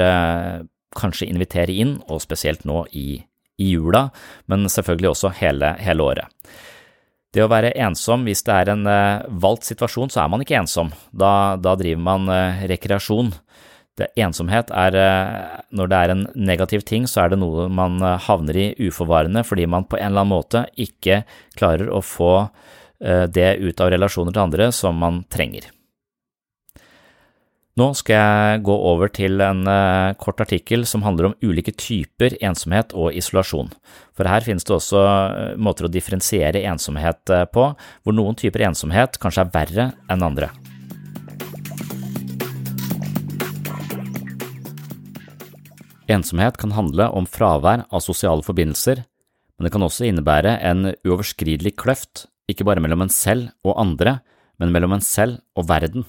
kanskje 0.98 1.28
invitere 1.30 1.74
inn, 1.74 1.96
og 2.06 2.22
spesielt 2.22 2.66
nå 2.68 2.84
i, 2.96 3.20
i 3.58 3.70
jula, 3.72 4.08
men 4.46 4.68
selvfølgelig 4.70 5.10
også 5.10 5.32
hele, 5.40 5.72
hele 5.82 6.04
året. 6.04 6.52
Det 7.34 7.42
å 7.44 7.50
være 7.50 7.74
ensom, 7.76 8.24
hvis 8.24 8.44
det 8.46 8.54
er 8.54 8.70
en 8.72 8.86
uh, 8.88 9.24
valgt 9.42 9.66
situasjon, 9.68 10.12
så 10.12 10.22
er 10.22 10.30
man 10.32 10.44
ikke 10.44 10.56
ensom. 10.60 10.94
Da, 11.12 11.58
da 11.60 11.74
driver 11.76 12.04
man 12.06 12.30
rekreasjon. 12.70 13.34
Det, 13.98 14.12
ensomhet 14.22 14.70
er 14.70 14.94
Når 15.74 15.90
det 15.90 15.98
er 15.98 16.12
en 16.12 16.24
negativ 16.38 16.84
ting, 16.86 17.08
så 17.10 17.24
er 17.24 17.32
det 17.32 17.40
noe 17.42 17.66
man 17.68 17.98
havner 17.98 18.56
i 18.56 18.66
uforvarende 18.78 19.42
fordi 19.42 19.66
man 19.66 19.88
på 19.90 19.98
en 19.98 20.12
eller 20.12 20.22
annen 20.22 20.36
måte 20.36 20.62
ikke 20.78 21.24
klarer 21.58 21.90
å 21.90 21.98
få 21.98 22.46
det 22.98 23.50
ut 23.62 23.78
av 23.78 23.92
relasjoner 23.94 24.34
til 24.34 24.42
andre 24.42 24.72
som 24.74 24.96
man 24.98 25.20
trenger. 25.30 25.68
Nå 27.78 27.92
skal 27.94 28.16
jeg 28.16 28.62
gå 28.66 28.74
over 28.74 29.10
til 29.14 29.38
en 29.44 29.60
uh, 29.70 30.14
kort 30.18 30.40
artikkel 30.42 30.82
som 30.88 31.04
handler 31.04 31.28
om 31.28 31.34
ulike 31.44 31.70
typer 31.78 32.34
ensomhet 32.42 32.90
og 32.90 33.14
isolasjon. 33.14 33.68
For 34.18 34.26
her 34.26 34.42
finnes 34.42 34.66
det 34.66 34.74
også 34.74 35.02
uh, 35.04 35.52
måter 35.54 35.86
å 35.86 35.92
differensiere 35.92 36.64
ensomhet 36.66 37.20
på, 37.54 37.68
hvor 38.02 38.16
noen 38.16 38.38
typer 38.40 38.64
ensomhet 38.66 39.20
kanskje 39.22 39.44
er 39.44 39.52
verre 39.54 39.86
enn 40.10 40.26
andre. 40.26 40.50
Ensomhet 46.08 46.56
kan 46.58 46.72
handle 46.74 47.10
om 47.14 47.28
fravær 47.28 47.84
av 47.92 48.02
sosiale 48.02 48.42
forbindelser, 48.42 49.04
men 49.58 49.68
det 49.68 49.74
kan 49.74 49.84
også 49.84 50.08
innebære 50.08 50.56
en 50.64 50.94
uoverskridelig 51.04 51.76
kløft, 51.78 52.26
ikke 52.48 52.66
bare 52.66 52.82
mellom 52.82 53.04
en 53.04 53.12
selv 53.12 53.52
og 53.66 53.76
andre, 53.80 54.18
men 54.58 54.72
mellom 54.74 54.96
en 54.96 55.04
selv 55.04 55.42
og 55.58 55.68
verden. 55.68 56.06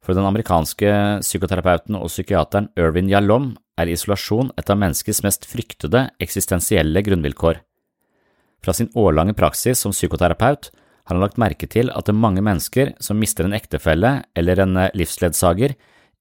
For 0.00 0.16
den 0.16 0.24
amerikanske 0.24 0.90
psykoterapeuten 1.20 1.98
og 1.98 2.08
psykiateren 2.08 2.70
Irvin 2.80 3.10
Yalom 3.12 3.52
er 3.80 3.90
isolasjon 3.92 4.52
et 4.58 4.70
av 4.72 4.78
menneskets 4.80 5.22
mest 5.24 5.44
fryktede 5.48 6.06
eksistensielle 6.22 7.02
grunnvilkår. 7.04 7.60
Fra 8.60 8.74
sin 8.76 8.90
årlange 8.98 9.36
praksis 9.36 9.80
som 9.80 9.92
psykoterapeut 9.94 10.70
har 10.72 11.14
han 11.14 11.22
lagt 11.22 11.40
merke 11.40 11.68
til 11.68 11.92
at 11.92 12.06
det 12.06 12.14
er 12.14 12.22
mange 12.22 12.44
mennesker 12.44 12.94
som 13.02 13.20
mister 13.20 13.46
en 13.46 13.56
ektefelle 13.56 14.20
eller 14.36 14.60
en 14.64 14.76
livsledsager, 14.96 15.74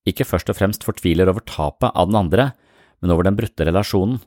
ikke 0.07 0.27
først 0.27 0.49
og 0.51 0.57
fremst 0.59 0.85
fortviler 0.87 1.29
over 1.29 1.43
tapet 1.45 1.91
av 1.93 2.09
den 2.09 2.19
andre, 2.19 2.51
men 2.99 3.13
over 3.13 3.27
den 3.27 3.37
brutte 3.39 3.67
relasjonen. 3.67 4.19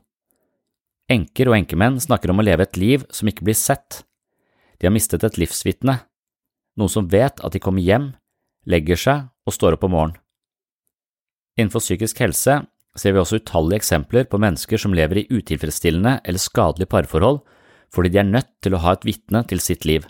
Enker 1.11 1.49
og 1.49 1.57
enkemenn 1.57 1.99
snakker 2.01 2.31
om 2.31 2.39
å 2.39 2.45
leve 2.45 2.65
et 2.65 2.79
liv 2.79 3.03
som 3.13 3.29
ikke 3.29 3.45
blir 3.45 3.57
sett. 3.59 4.01
De 4.83 4.89
har 4.89 4.91
mistet 4.91 5.23
et 5.23 5.37
livsvitne, 5.39 5.93
noen 6.75 6.91
som 6.91 7.05
vet 7.07 7.37
at 7.39 7.53
de 7.55 7.61
kommer 7.63 7.79
hjem, 7.79 8.09
legger 8.67 8.99
seg 8.99 9.29
og 9.47 9.55
står 9.55 9.77
opp 9.77 9.85
om 9.87 9.93
morgenen. 9.95 10.17
Innenfor 11.55 11.79
psykisk 11.79 12.19
helse 12.19 12.57
ser 12.99 13.13
vi 13.15 13.21
også 13.21 13.39
utallige 13.39 13.79
eksempler 13.79 14.27
på 14.27 14.41
mennesker 14.43 14.81
som 14.81 14.91
lever 14.91 15.21
i 15.21 15.27
utilfredsstillende 15.31 16.17
eller 16.19 16.41
skadelige 16.41 16.91
parforhold 16.91 17.39
fordi 17.95 18.11
de 18.11 18.19
er 18.19 18.27
nødt 18.27 18.49
til 18.65 18.75
å 18.75 18.81
ha 18.83 18.97
et 18.97 19.05
vitne 19.07 19.43
til 19.47 19.61
sitt 19.63 19.87
liv, 19.87 20.03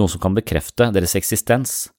noe 0.00 0.08
som 0.08 0.22
kan 0.24 0.38
bekrefte 0.38 0.88
deres 0.94 1.12
eksistens. 1.18 1.90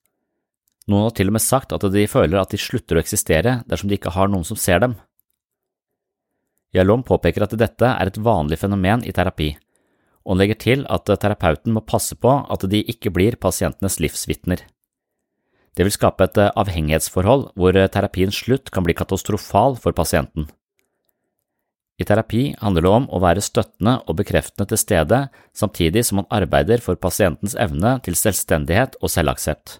Noen 0.89 1.06
har 1.12 1.13
til 1.13 1.29
og 1.29 1.38
med 1.38 1.45
sagt 1.45 1.75
at 1.77 1.86
de 1.93 2.08
føler 2.10 2.41
at 2.41 2.56
de 2.56 2.58
slutter 2.58 2.97
å 2.97 3.03
eksistere 3.03 3.60
dersom 3.69 3.91
de 3.91 3.99
ikke 3.99 4.15
har 4.17 4.34
noen 4.34 4.47
som 4.47 4.58
ser 4.58 4.82
dem. 4.82 4.97
Jalom 6.73 7.06
påpeker 7.06 7.45
at 7.45 7.53
dette 7.53 7.86
er 7.86 8.10
et 8.10 8.17
vanlig 8.17 8.58
fenomen 8.63 9.06
i 9.06 9.13
terapi, 9.13 9.51
og 10.23 10.36
han 10.36 10.41
legger 10.43 10.59
til 10.59 10.86
at 10.91 11.09
terapeuten 11.19 11.75
må 11.75 11.83
passe 11.86 12.15
på 12.15 12.31
at 12.51 12.63
de 12.71 12.83
ikke 12.93 13.12
blir 13.13 13.39
pasientenes 13.39 13.99
livsvitner. 14.03 14.63
Det 15.73 15.88
vil 15.88 15.95
skape 15.95 16.27
et 16.27 16.38
eh, 16.38 16.51
avhengighetsforhold 16.59 17.47
hvor 17.57 17.77
eh, 17.77 17.89
terapiens 17.91 18.43
slutt 18.45 18.69
kan 18.73 18.86
bli 18.86 18.95
katastrofal 18.97 19.79
for 19.81 19.95
pasienten. 19.97 20.47
I 22.01 22.05
terapi 22.09 22.43
handler 22.62 22.86
det 22.86 22.91
om 22.93 23.05
å 23.13 23.21
være 23.21 23.43
støttende 23.45 23.99
og 24.09 24.17
bekreftende 24.21 24.69
til 24.69 24.81
stede 24.81 25.19
samtidig 25.53 26.05
som 26.07 26.21
man 26.21 26.29
arbeider 26.33 26.81
for 26.81 26.97
pasientens 26.97 27.57
evne 27.59 27.99
til 28.05 28.17
selvstendighet 28.17 28.97
og 29.01 29.13
selvaksept. 29.13 29.79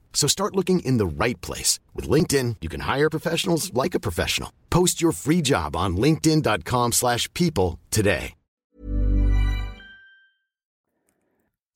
So 0.13 0.27
start 0.27 0.55
looking 0.55 0.81
in 0.85 0.97
the 0.99 1.25
right 1.25 1.41
place. 1.41 1.79
With 1.95 2.07
LinkedIn, 2.07 2.57
you 2.61 2.69
can 2.69 2.81
hire 2.81 3.09
professionals 3.09 3.73
like 3.73 3.95
a 3.95 3.99
professional. 3.99 4.49
Post 4.69 5.01
your 5.01 5.13
free 5.13 5.41
job 5.41 5.75
on 5.75 5.97
linkedin.com 5.97 6.91
slash 6.91 7.27
people 7.33 7.79
today. 7.89 8.35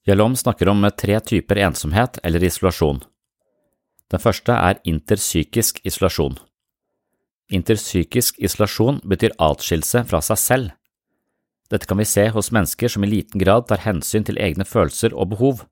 Jalom 0.06 0.36
snakker 0.36 0.69
om 0.69 0.86
tre 0.93 1.17
typer 1.19 1.58
ensomhet 1.65 2.19
eller 2.24 2.43
isolasjon. 2.45 3.00
Den 4.13 4.21
første 4.21 4.54
er 4.54 4.78
interpsykisk 4.86 5.80
isolasjon. 5.82 6.36
Interpsykisk 7.50 8.38
isolasjon 8.38 9.00
betyr 9.02 9.34
atskillelse 9.41 10.04
fra 10.06 10.21
seg 10.21 10.38
selv. 10.38 10.76
Dette 11.74 11.89
kan 11.89 11.98
vi 11.98 12.06
se 12.06 12.28
hos 12.30 12.52
mennesker 12.54 12.91
som 12.93 13.06
i 13.06 13.10
liten 13.10 13.41
grad 13.41 13.65
tar 13.71 13.82
hensyn 13.82 14.28
til 14.28 14.38
egne 14.38 14.65
følelser 14.69 15.15
og 15.17 15.32
behov. 15.34 15.65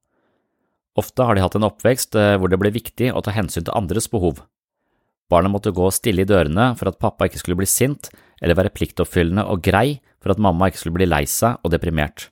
Ofte 0.99 1.25
har 1.25 1.35
de 1.35 1.41
hatt 1.41 1.55
en 1.57 1.65
oppvekst 1.65 2.17
eh, 2.19 2.35
hvor 2.37 2.51
det 2.51 2.59
ble 2.61 2.73
viktig 2.73 3.09
å 3.13 3.21
ta 3.25 3.33
hensyn 3.33 3.65
til 3.65 3.73
andres 3.73 4.09
behov. 4.11 4.43
Barna 5.31 5.49
måtte 5.49 5.73
gå 5.73 5.87
stille 5.95 6.21
i 6.21 6.29
dørene 6.29 6.73
for 6.77 6.91
at 6.91 6.99
pappa 7.01 7.25
ikke 7.25 7.41
skulle 7.41 7.57
bli 7.57 7.69
sint, 7.69 8.11
eller 8.43 8.59
være 8.59 8.73
pliktoppfyllende 8.75 9.45
og 9.49 9.63
grei 9.65 10.01
for 10.21 10.33
at 10.33 10.41
mamma 10.41 10.69
ikke 10.69 10.83
skulle 10.83 10.99
bli 10.99 11.09
lei 11.09 11.23
seg 11.29 11.57
og 11.63 11.73
deprimert. 11.73 12.27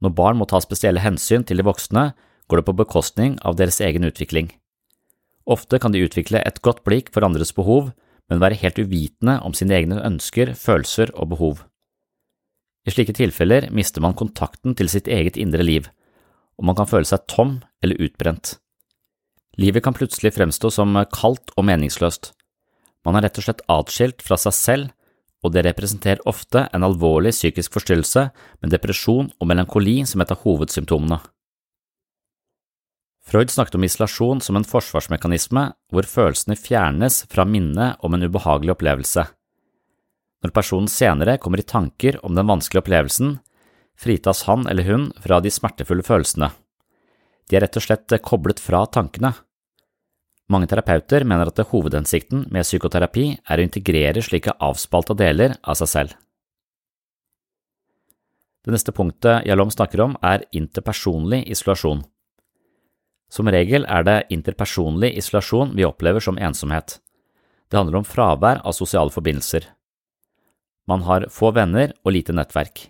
Når 0.00 0.14
barn 0.14 0.38
må 0.38 0.46
ta 0.48 0.60
spesielle 0.62 1.02
hensyn 1.02 1.44
til 1.44 1.58
de 1.58 1.66
voksne, 1.66 2.12
går 2.48 2.60
det 2.60 2.68
på 2.68 2.76
bekostning 2.78 3.36
av 3.44 3.58
deres 3.58 3.80
egen 3.84 4.06
utvikling. 4.08 4.52
Ofte 5.48 5.80
kan 5.82 5.92
de 5.92 6.04
utvikle 6.04 6.40
et 6.46 6.62
godt 6.64 6.84
blikk 6.86 7.10
for 7.12 7.26
andres 7.26 7.52
behov, 7.56 7.90
men 8.28 8.40
være 8.40 8.60
helt 8.62 8.78
uvitende 8.78 9.38
om 9.44 9.54
sine 9.56 9.74
egne 9.76 10.00
ønsker, 10.04 10.54
følelser 10.56 11.12
og 11.16 11.32
behov. 11.32 11.64
I 12.88 12.92
slike 12.94 13.16
tilfeller 13.16 13.68
mister 13.74 14.04
man 14.04 14.16
kontakten 14.16 14.76
til 14.76 14.88
sitt 14.92 15.08
eget 15.08 15.36
indre 15.40 15.64
liv, 15.64 15.88
og 16.58 16.66
man 16.66 16.76
kan 16.78 16.90
føle 16.90 17.08
seg 17.08 17.26
tom 17.30 17.60
eller 17.82 18.00
utbrent. 18.02 18.56
Livet 19.58 19.82
kan 19.86 19.96
plutselig 19.96 20.34
fremstå 20.36 20.70
som 20.74 20.94
kaldt 21.14 21.54
og 21.56 21.66
meningsløst. 21.66 22.32
Man 23.06 23.16
er 23.18 23.26
rett 23.26 23.38
og 23.40 23.46
slett 23.46 23.64
atskilt 23.70 24.22
fra 24.22 24.38
seg 24.38 24.54
selv, 24.54 24.92
og 25.46 25.54
det 25.54 25.64
representerer 25.66 26.22
ofte 26.26 26.64
en 26.74 26.86
alvorlig 26.86 27.30
psykisk 27.34 27.76
forstyrrelse 27.76 28.28
med 28.34 28.72
depresjon 28.74 29.30
og 29.38 29.50
melankoli 29.50 30.00
som 30.06 30.22
et 30.22 30.34
av 30.34 30.42
hovedsymptomene. 30.42 31.20
Freud 33.28 33.52
snakket 33.52 33.76
om 33.76 33.84
isolasjon 33.84 34.40
som 34.40 34.56
en 34.56 34.66
forsvarsmekanisme 34.66 35.66
hvor 35.92 36.06
følelsene 36.08 36.56
fjernes 36.56 37.20
fra 37.28 37.44
minnet 37.44 38.00
om 38.04 38.14
en 38.16 38.24
ubehagelig 38.24 38.72
opplevelse. 38.72 39.26
Når 40.42 40.54
personen 40.54 40.88
senere 40.88 41.36
kommer 41.42 41.60
i 41.60 41.66
tanker 41.66 42.16
om 42.24 42.38
den 42.38 42.48
vanskelige 42.48 42.86
opplevelsen, 42.86 43.36
fritas 43.98 44.44
han 44.46 44.66
eller 44.70 44.86
hun 44.86 45.10
fra 45.22 45.40
de 45.42 45.50
smertefulle 45.50 46.06
følelsene. 46.06 46.52
De 47.48 47.56
er 47.56 47.64
rett 47.64 47.78
og 47.80 47.84
slett 47.84 48.14
koblet 48.22 48.60
fra 48.62 48.84
tankene. 48.86 49.32
Mange 50.48 50.68
terapeuter 50.70 51.26
mener 51.28 51.50
at 51.50 51.60
hovedhensikten 51.72 52.46
med 52.52 52.64
psykoterapi 52.64 53.26
er 53.36 53.60
å 53.60 53.66
integrere 53.66 54.22
slike 54.24 54.54
avspalta 54.64 55.16
deler 55.18 55.58
av 55.62 55.76
seg 55.80 55.90
selv. 55.92 56.14
Det 58.64 58.74
neste 58.74 58.92
punktet 58.92 59.46
Jalom 59.48 59.70
snakker 59.72 60.00
om, 60.04 60.14
er 60.20 60.44
interpersonlig 60.52 61.44
isolasjon. 61.52 62.02
Som 63.32 63.48
regel 63.52 63.84
er 63.88 64.04
det 64.04 64.18
interpersonlig 64.32 65.14
isolasjon 65.20 65.74
vi 65.76 65.86
opplever 65.88 66.24
som 66.24 66.40
ensomhet. 66.40 66.98
Det 67.68 67.76
handler 67.76 68.00
om 68.00 68.08
fravær 68.08 68.62
av 68.64 68.76
sosiale 68.76 69.12
forbindelser. 69.12 69.68
Man 70.88 71.04
har 71.04 71.28
få 71.32 71.52
venner 71.52 71.92
og 72.04 72.14
lite 72.16 72.32
nettverk. 72.32 72.88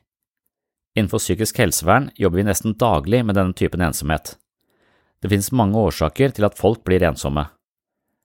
Innenfor 0.98 1.20
psykisk 1.22 1.60
helsevern 1.62 2.10
jobber 2.18 2.40
vi 2.40 2.48
nesten 2.48 2.74
daglig 2.74 3.22
med 3.22 3.36
denne 3.38 3.54
typen 3.54 3.84
ensomhet. 3.86 4.34
Det 5.22 5.30
finnes 5.30 5.52
mange 5.54 5.78
årsaker 5.78 6.34
til 6.34 6.46
at 6.48 6.58
folk 6.58 6.82
blir 6.86 7.04
ensomme. 7.06 7.44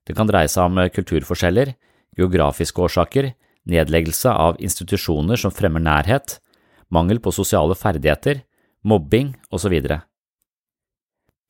Det 0.08 0.16
kan 0.18 0.30
dreie 0.30 0.50
seg 0.50 0.72
om 0.72 0.80
kulturforskjeller, 0.96 1.76
geografiske 2.18 2.82
årsaker, 2.82 3.30
nedleggelse 3.70 4.32
av 4.32 4.58
institusjoner 4.62 5.40
som 5.40 5.54
fremmer 5.54 5.84
nærhet, 5.84 6.40
mangel 6.94 7.22
på 7.24 7.34
sosiale 7.36 7.78
ferdigheter, 7.78 8.42
mobbing 8.84 9.36
osv. 9.54 9.78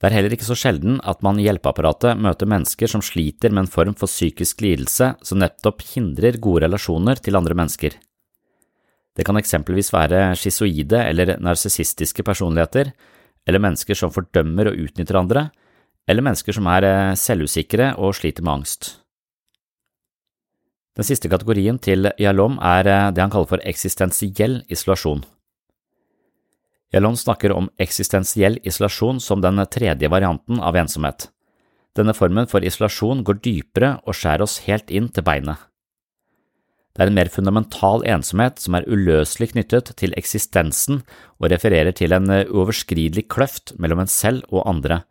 Det 0.04 0.10
er 0.10 0.16
heller 0.18 0.36
ikke 0.36 0.48
så 0.48 0.58
sjelden 0.60 1.00
at 1.08 1.24
man 1.24 1.40
i 1.40 1.48
hjelpeapparatet 1.48 2.20
møter 2.20 2.50
mennesker 2.52 2.92
som 2.92 3.04
sliter 3.04 3.54
med 3.54 3.66
en 3.66 3.76
form 3.76 3.96
for 3.96 4.12
psykisk 4.12 4.64
lidelse 4.66 5.14
som 5.24 5.40
nettopp 5.40 5.86
hindrer 5.94 6.40
gode 6.44 6.68
relasjoner 6.68 7.24
til 7.24 7.40
andre 7.40 7.56
mennesker. 7.56 7.96
Det 9.14 9.26
kan 9.28 9.38
eksempelvis 9.38 9.92
være 9.94 10.32
schizoide 10.40 11.04
eller 11.06 11.36
narsissistiske 11.42 12.26
personligheter, 12.26 12.92
eller 13.46 13.62
mennesker 13.62 13.98
som 13.98 14.14
fordømmer 14.14 14.72
og 14.72 14.80
utnytter 14.88 15.20
andre, 15.20 15.48
eller 16.10 16.26
mennesker 16.26 16.56
som 16.56 16.68
er 16.72 16.88
eh, 16.88 17.16
selvusikre 17.20 17.94
og 18.02 18.16
sliter 18.18 18.44
med 18.44 18.54
angst. 18.58 18.90
Den 20.98 21.08
siste 21.08 21.30
kategorien 21.30 21.80
til 21.82 22.10
Yalom 22.22 22.60
er 22.62 22.90
eh, 22.90 23.12
det 23.14 23.24
han 23.24 23.34
kaller 23.34 23.50
for 23.50 23.64
eksistensiell 23.66 24.62
isolasjon. 24.74 25.24
Yalom 26.94 27.16
snakker 27.18 27.54
om 27.56 27.70
eksistensiell 27.82 28.60
isolasjon 28.66 29.22
som 29.22 29.42
den 29.42 29.62
tredje 29.74 30.10
varianten 30.10 30.60
av 30.62 30.78
ensomhet. 30.78 31.30
Denne 31.98 32.14
formen 32.18 32.50
for 32.50 32.66
isolasjon 32.66 33.22
går 33.26 33.42
dypere 33.46 33.96
og 34.06 34.18
skjærer 34.18 34.46
oss 34.46 34.60
helt 34.68 34.90
inn 34.94 35.10
til 35.14 35.26
beinet. 35.26 35.62
Det 36.94 37.02
er 37.02 37.10
en 37.10 37.18
mer 37.18 37.32
fundamental 37.34 38.04
ensomhet 38.06 38.62
som 38.62 38.76
er 38.78 38.86
uløselig 38.86 39.52
knyttet 39.56 39.96
til 39.98 40.14
eksistensen 40.18 41.02
og 41.42 41.50
refererer 41.50 41.96
til 41.98 42.14
en 42.14 42.30
uoverskridelig 42.30 43.26
kløft 43.34 43.74
mellom 43.82 44.04
en 44.04 44.12
selv 44.12 44.46
og 44.54 44.68
andre, 44.70 45.02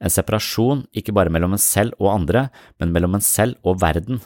en 0.00 0.12
separasjon 0.12 0.84
ikke 0.96 1.14
bare 1.16 1.32
mellom 1.32 1.56
en 1.56 1.62
selv 1.62 1.96
og 2.00 2.12
andre, 2.12 2.48
men 2.80 2.92
mellom 2.92 3.16
en 3.16 3.24
selv 3.24 3.56
og 3.64 3.80
verden. 3.80 4.20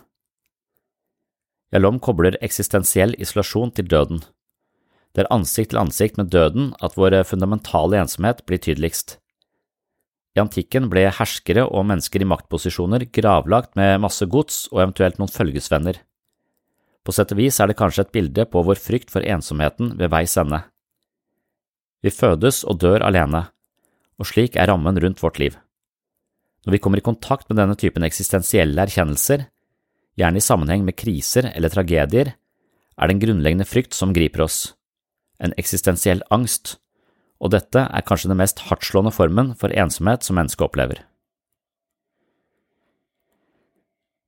Jalom 1.71 2.01
kobler 2.03 2.39
eksistensiell 2.43 3.15
isolasjon 3.23 3.71
til 3.77 3.87
døden. 3.91 4.25
Det 5.15 5.25
er 5.25 5.33
ansikt 5.35 5.73
til 5.73 5.83
ansikt 5.83 6.19
med 6.19 6.31
døden 6.35 6.73
at 6.83 6.97
vår 6.99 7.23
fundamentale 7.27 7.99
ensomhet 8.03 8.43
blir 8.47 8.63
tydeligst. 8.63 9.19
I 10.35 10.43
antikken 10.43 10.87
ble 10.91 11.09
herskere 11.11 11.65
og 11.67 11.87
mennesker 11.91 12.23
i 12.23 12.29
maktposisjoner 12.31 13.07
gravlagt 13.11 13.75
med 13.79 13.99
masse 14.03 14.27
gods 14.31 14.69
og 14.71 14.85
eventuelt 14.85 15.19
noen 15.19 15.31
følgesvenner. 15.31 15.99
På 17.11 17.15
sett 17.17 17.33
og 17.35 17.41
vis 17.41 17.57
er 17.59 17.67
det 17.67 17.75
kanskje 17.75 18.05
et 18.05 18.13
bilde 18.15 18.45
på 18.47 18.61
vår 18.63 18.79
frykt 18.79 19.09
for 19.11 19.27
ensomheten 19.27 19.97
ved 19.99 20.13
veis 20.13 20.37
ende. 20.39 20.61
Vi 22.07 22.13
fødes 22.15 22.61
og 22.63 22.77
dør 22.85 23.03
alene, 23.03 23.49
og 24.15 24.29
slik 24.31 24.55
er 24.55 24.71
rammen 24.71 24.95
rundt 25.03 25.19
vårt 25.19 25.41
liv. 25.43 25.57
Når 26.63 26.77
vi 26.77 26.79
kommer 26.79 27.03
i 27.03 27.07
kontakt 27.09 27.49
med 27.51 27.59
denne 27.59 27.75
typen 27.75 28.07
eksistensielle 28.07 28.85
erkjennelser, 28.87 29.43
gjerne 30.23 30.39
i 30.39 30.45
sammenheng 30.45 30.85
med 30.87 30.95
kriser 31.03 31.49
eller 31.51 31.75
tragedier, 31.75 32.31
er 32.95 33.11
det 33.11 33.17
en 33.17 33.23
grunnleggende 33.25 33.67
frykt 33.67 33.99
som 33.99 34.15
griper 34.15 34.45
oss 34.47 34.69
en 35.43 35.57
eksistensiell 35.59 36.23
angst, 36.31 36.77
og 37.43 37.51
dette 37.57 37.89
er 37.89 38.07
kanskje 38.07 38.31
den 38.31 38.39
mest 38.39 38.63
hardtslående 38.69 39.11
formen 39.17 39.51
for 39.59 39.75
ensomhet 39.75 40.23
som 40.23 40.39
mennesket 40.39 40.69
opplever. 40.69 41.03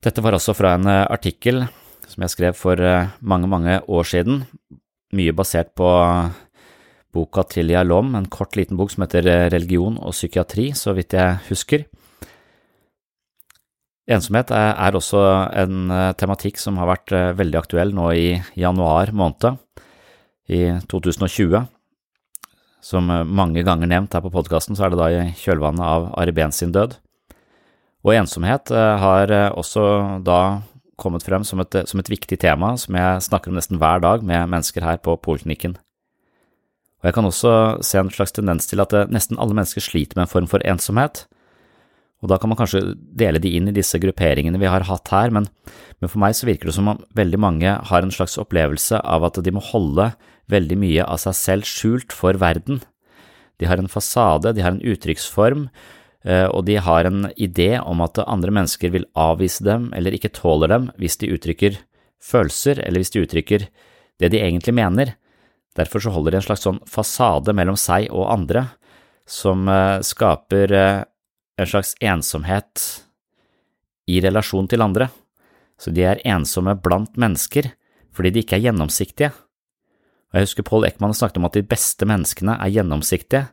Dette 0.03 0.27
var 0.27 0.35
også 0.35 0.57
fra 0.59 0.75
en 0.75 0.91
eh, 0.91 1.05
artikkel 1.07 1.63
som 2.13 2.25
jeg 2.25 2.35
skrev 2.35 2.57
for 2.59 2.81
eh, 2.81 3.11
mange, 3.21 3.49
mange 3.51 3.81
år 3.89 4.07
siden, 4.09 4.45
mye 5.17 5.35
basert 5.37 5.73
på 5.77 5.89
boka 7.13 7.45
til 7.51 7.73
Yalom, 7.73 8.15
en 8.17 8.29
kort, 8.33 8.57
liten 8.57 8.79
bok 8.81 8.93
som 8.93 9.05
heter 9.05 9.29
eh, 9.29 9.49
Religion 9.53 9.99
og 10.01 10.15
psykiatri, 10.17 10.71
så 10.77 10.95
vidt 10.97 11.17
jeg 11.17 11.41
husker. 11.49 11.87
Ensomhet 14.13 14.51
er 14.53 14.97
også 14.99 15.21
en 15.63 15.93
tematikk 16.19 16.59
som 16.59 16.81
har 16.81 16.89
vært 16.91 17.13
veldig 17.39 17.59
aktuell 17.61 17.93
nå 17.95 18.09
i 18.19 18.33
januar 18.59 19.13
måned 19.15 19.61
i 20.51 20.65
2020. 20.91 21.63
Som 22.83 23.09
mange 23.09 23.63
ganger 23.63 23.87
nevnt 23.87 24.13
her 24.19 24.25
på 24.25 24.33
podkasten, 24.35 24.75
så 24.75 24.89
er 24.89 24.93
det 24.93 24.99
da 24.99 25.07
i 25.07 25.31
kjølvannet 25.39 25.87
av 25.87 26.11
Ari 26.19 26.35
Behn 26.35 26.53
sin 26.53 26.75
død. 26.75 26.99
Og 28.03 28.17
ensomhet 28.17 28.71
eh, 28.75 28.95
har 29.03 29.31
eh, 29.31 29.49
også 29.55 29.85
da 30.27 30.41
kommet 31.03 31.27
frem 31.27 31.45
som 31.47 31.61
et, 31.63 31.83
som 31.91 32.01
et, 32.01 32.11
viktig 32.13 32.39
tema 32.41 32.73
som 32.81 32.97
jeg 32.99 33.25
snakker 33.29 33.51
om 33.51 33.59
nesten 33.59 33.81
hver 33.83 34.03
dag 34.05 34.25
med 34.27 34.51
mennesker 34.53 34.85
her 34.87 35.03
på 35.03 35.17
poliklinikken. 35.25 35.77
Og 37.03 37.11
jeg 37.11 37.17
kan 37.17 37.27
også 37.27 37.53
se 37.83 37.99
en 37.99 38.13
slags 38.15 38.35
tendens 38.35 38.69
til 38.71 38.83
at 38.85 38.95
eh, 38.95 39.11
nesten 39.11 39.41
alle 39.43 39.57
mennesker 39.59 39.83
sliter 39.83 40.19
med 40.19 40.29
en 40.29 40.35
form 40.35 40.51
for 40.51 40.63
ensomhet, 40.63 41.25
og 42.23 42.31
da 42.31 42.39
kan 42.39 42.53
man 42.53 42.59
kanskje 42.59 42.95
dele 43.19 43.41
de 43.43 43.51
inn 43.59 43.67
i 43.67 43.75
disse 43.75 43.99
grupperingene 43.99 44.61
vi 44.63 44.71
har 44.71 44.87
hatt 44.87 45.11
her, 45.11 45.33
men, 45.35 45.49
men, 45.99 46.11
for 46.11 46.23
meg 46.23 46.37
så 46.39 46.47
virker 46.47 46.71
det 46.71 46.77
som 46.77 46.93
om 46.93 47.01
veldig 47.19 47.41
mange 47.43 47.73
har 47.91 48.07
en 48.07 48.15
slags 48.15 48.39
opplevelse 48.39 49.01
av 49.03 49.27
at 49.27 49.41
de 49.43 49.55
må 49.55 49.63
holde 49.73 50.13
veldig 50.53 50.79
mye 50.79 51.07
av 51.07 51.19
seg 51.25 51.35
selv 51.39 51.67
skjult 51.67 52.15
for 52.15 52.39
verden. 52.39 52.79
De 53.59 53.67
har 53.67 53.83
en 53.83 53.91
fasade, 53.91 54.55
de 54.55 54.63
har 54.63 54.77
en 54.77 54.85
uttrykksform, 54.87 55.67
og 56.23 56.61
de 56.69 56.77
har 56.79 57.09
en 57.09 57.25
idé 57.35 57.81
om 57.83 57.99
at 58.05 58.21
andre 58.23 58.53
mennesker 58.55 58.93
vil 58.95 59.09
avvise 59.19 59.65
dem 59.67 59.89
eller 59.97 60.15
ikke 60.15 60.31
tåler 60.37 60.71
dem 60.71 60.85
hvis 61.03 61.17
de 61.19 61.33
uttrykker 61.35 61.81
følelser, 62.23 62.79
eller 62.79 63.03
hvis 63.03 63.11
de 63.11 63.25
uttrykker 63.25 63.67
det 64.23 64.31
de 64.31 64.41
egentlig 64.41 64.75
mener. 64.77 65.15
Derfor 65.77 66.05
så 66.05 66.13
holder 66.13 66.35
de 66.35 66.41
en 66.41 66.47
slags 66.47 66.67
sånn 66.67 66.83
fasade 66.89 67.55
mellom 67.57 67.79
seg 67.81 68.11
og 68.13 68.29
andre, 68.33 68.67
som 69.29 69.67
eh, 69.71 70.03
skaper 70.05 70.75
eh, 70.77 71.05
en 71.59 71.69
slags 71.69 71.95
ensomhet 72.03 72.85
i 74.11 74.21
relasjon 74.23 74.69
til 74.69 74.85
andre, 74.85 75.09
så 75.81 75.93
de 75.95 76.05
er 76.07 76.23
ensomme 76.29 76.75
blant 76.83 77.17
mennesker 77.19 77.73
fordi 78.13 78.35
de 78.35 78.43
ikke 78.43 78.59
er 78.59 78.67
gjennomsiktige. 78.67 79.33
Og 80.33 80.37
Jeg 80.37 80.49
husker 80.49 80.67
Paul 80.69 80.85
Ekman 80.85 81.15
snakket 81.17 81.41
om 81.41 81.49
at 81.49 81.57
de 81.57 81.65
beste 81.65 82.07
menneskene 82.09 82.59
er 82.61 82.73
gjennomsiktige. 82.75 83.47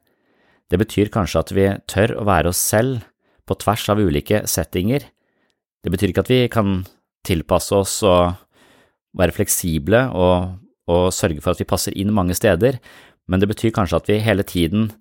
Det 0.69 0.77
betyr 0.77 1.09
kanskje 1.13 1.41
at 1.41 1.53
vi 1.55 1.65
tør 1.89 2.15
å 2.21 2.27
være 2.29 2.51
oss 2.53 2.61
selv 2.61 3.01
på 3.49 3.57
tvers 3.57 3.87
av 3.89 4.01
ulike 4.01 4.43
settinger. 4.49 5.07
Det 5.81 5.91
betyr 5.91 6.11
ikke 6.11 6.25
at 6.25 6.31
vi 6.31 6.41
kan 6.51 6.83
tilpasse 7.25 7.75
oss 7.75 7.99
og 8.05 8.37
være 9.17 9.33
fleksible 9.33 10.03
og, 10.13 10.59
og 10.89 11.09
sørge 11.15 11.41
for 11.41 11.55
at 11.55 11.61
vi 11.61 11.69
passer 11.69 11.95
inn 11.97 12.13
mange 12.13 12.37
steder, 12.37 12.77
men 13.29 13.41
det 13.41 13.49
betyr 13.49 13.73
kanskje 13.73 13.97
at 13.97 14.11
vi 14.11 14.21
hele 14.21 14.45
tiden 14.45 14.91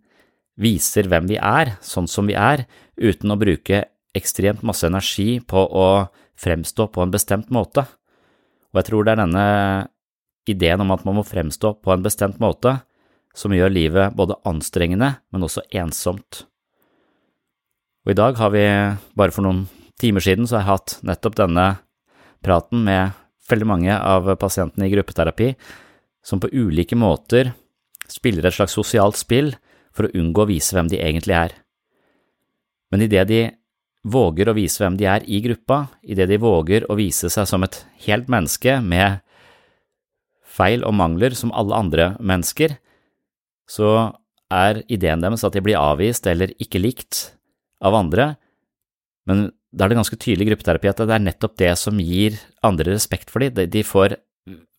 viser 0.58 1.06
hvem 1.08 1.28
vi 1.30 1.36
er, 1.38 1.76
sånn 1.84 2.08
som 2.10 2.26
vi 2.28 2.34
er, 2.34 2.64
uten 2.98 3.30
å 3.30 3.38
bruke 3.38 3.84
ekstremt 4.16 4.64
masse 4.66 4.88
energi 4.88 5.38
på 5.44 5.60
å 5.60 6.08
fremstå 6.38 6.88
på 6.94 7.04
en 7.04 7.12
bestemt 7.12 7.52
måte. 7.54 7.84
Og 8.72 8.80
jeg 8.80 8.88
tror 8.88 9.04
det 9.04 9.14
er 9.14 9.22
denne 9.22 9.46
ideen 10.48 10.82
om 10.82 10.92
at 10.94 11.04
man 11.06 11.18
må 11.20 11.24
fremstå 11.26 11.76
på 11.84 11.92
en 11.92 12.04
bestemt 12.04 12.40
måte 12.42 12.78
som 13.38 13.54
gjør 13.54 13.70
livet 13.70 14.16
både 14.18 14.38
anstrengende, 14.48 15.14
men 15.30 15.46
også 15.46 15.62
ensomt. 15.78 16.42
Og 18.06 18.14
i 18.14 18.18
dag 18.18 18.38
har 18.40 18.50
vi, 18.54 18.64
bare 19.14 19.34
for 19.34 19.46
noen 19.46 19.66
timer 20.00 20.24
siden, 20.24 20.48
så 20.48 20.58
har 20.58 20.64
jeg 20.64 20.72
hatt 20.72 20.96
nettopp 21.06 21.38
denne 21.38 21.68
praten 22.44 22.82
med 22.86 23.14
veldig 23.48 23.68
mange 23.68 23.94
av 23.94 24.26
pasientene 24.40 24.88
i 24.88 24.92
gruppeterapi, 24.92 25.52
som 26.24 26.42
på 26.42 26.50
ulike 26.52 26.98
måter 26.98 27.52
spiller 28.10 28.48
et 28.48 28.56
slags 28.56 28.74
sosialt 28.76 29.18
spill 29.20 29.52
for 29.94 30.08
å 30.08 30.12
unngå 30.18 30.44
å 30.44 30.50
vise 30.50 30.74
hvem 30.74 30.90
de 30.90 31.00
egentlig 31.00 31.36
er. 31.36 31.54
Men 32.92 33.04
idet 33.04 33.26
de 33.28 33.40
våger 34.08 34.48
å 34.48 34.56
vise 34.56 34.80
hvem 34.82 34.96
de 34.98 35.06
er 35.10 35.24
i 35.28 35.40
gruppa, 35.44 35.86
idet 36.02 36.28
de 36.30 36.40
våger 36.40 36.86
å 36.88 36.96
vise 36.98 37.30
seg 37.32 37.48
som 37.50 37.64
et 37.66 37.80
helt 38.06 38.28
menneske 38.32 38.78
med 38.84 39.20
feil 40.58 40.84
og 40.86 40.96
mangler 40.96 41.36
som 41.38 41.52
alle 41.54 41.76
andre 41.76 42.12
mennesker, 42.18 42.78
så 43.68 43.92
er 44.48 44.82
ideen 44.88 45.22
deres 45.22 45.44
at 45.44 45.56
de 45.56 45.62
blir 45.64 45.78
avvist 45.80 46.26
eller 46.30 46.54
ikke 46.62 46.80
likt 46.80 47.28
av 47.84 47.96
andre, 47.98 48.32
men 49.28 49.50
da 49.68 49.84
er 49.84 49.92
det 49.92 49.98
ganske 49.98 50.16
tydelig 50.16 50.46
i 50.46 50.50
gruppeterapi 50.52 50.88
at 50.90 51.02
det 51.04 51.14
er 51.14 51.26
nettopp 51.26 51.58
det 51.60 51.74
som 51.76 52.00
gir 52.00 52.38
andre 52.64 52.94
respekt 52.94 53.28
for 53.32 53.44
dem. 53.44 53.68
De 53.68 53.84
får 53.84 54.16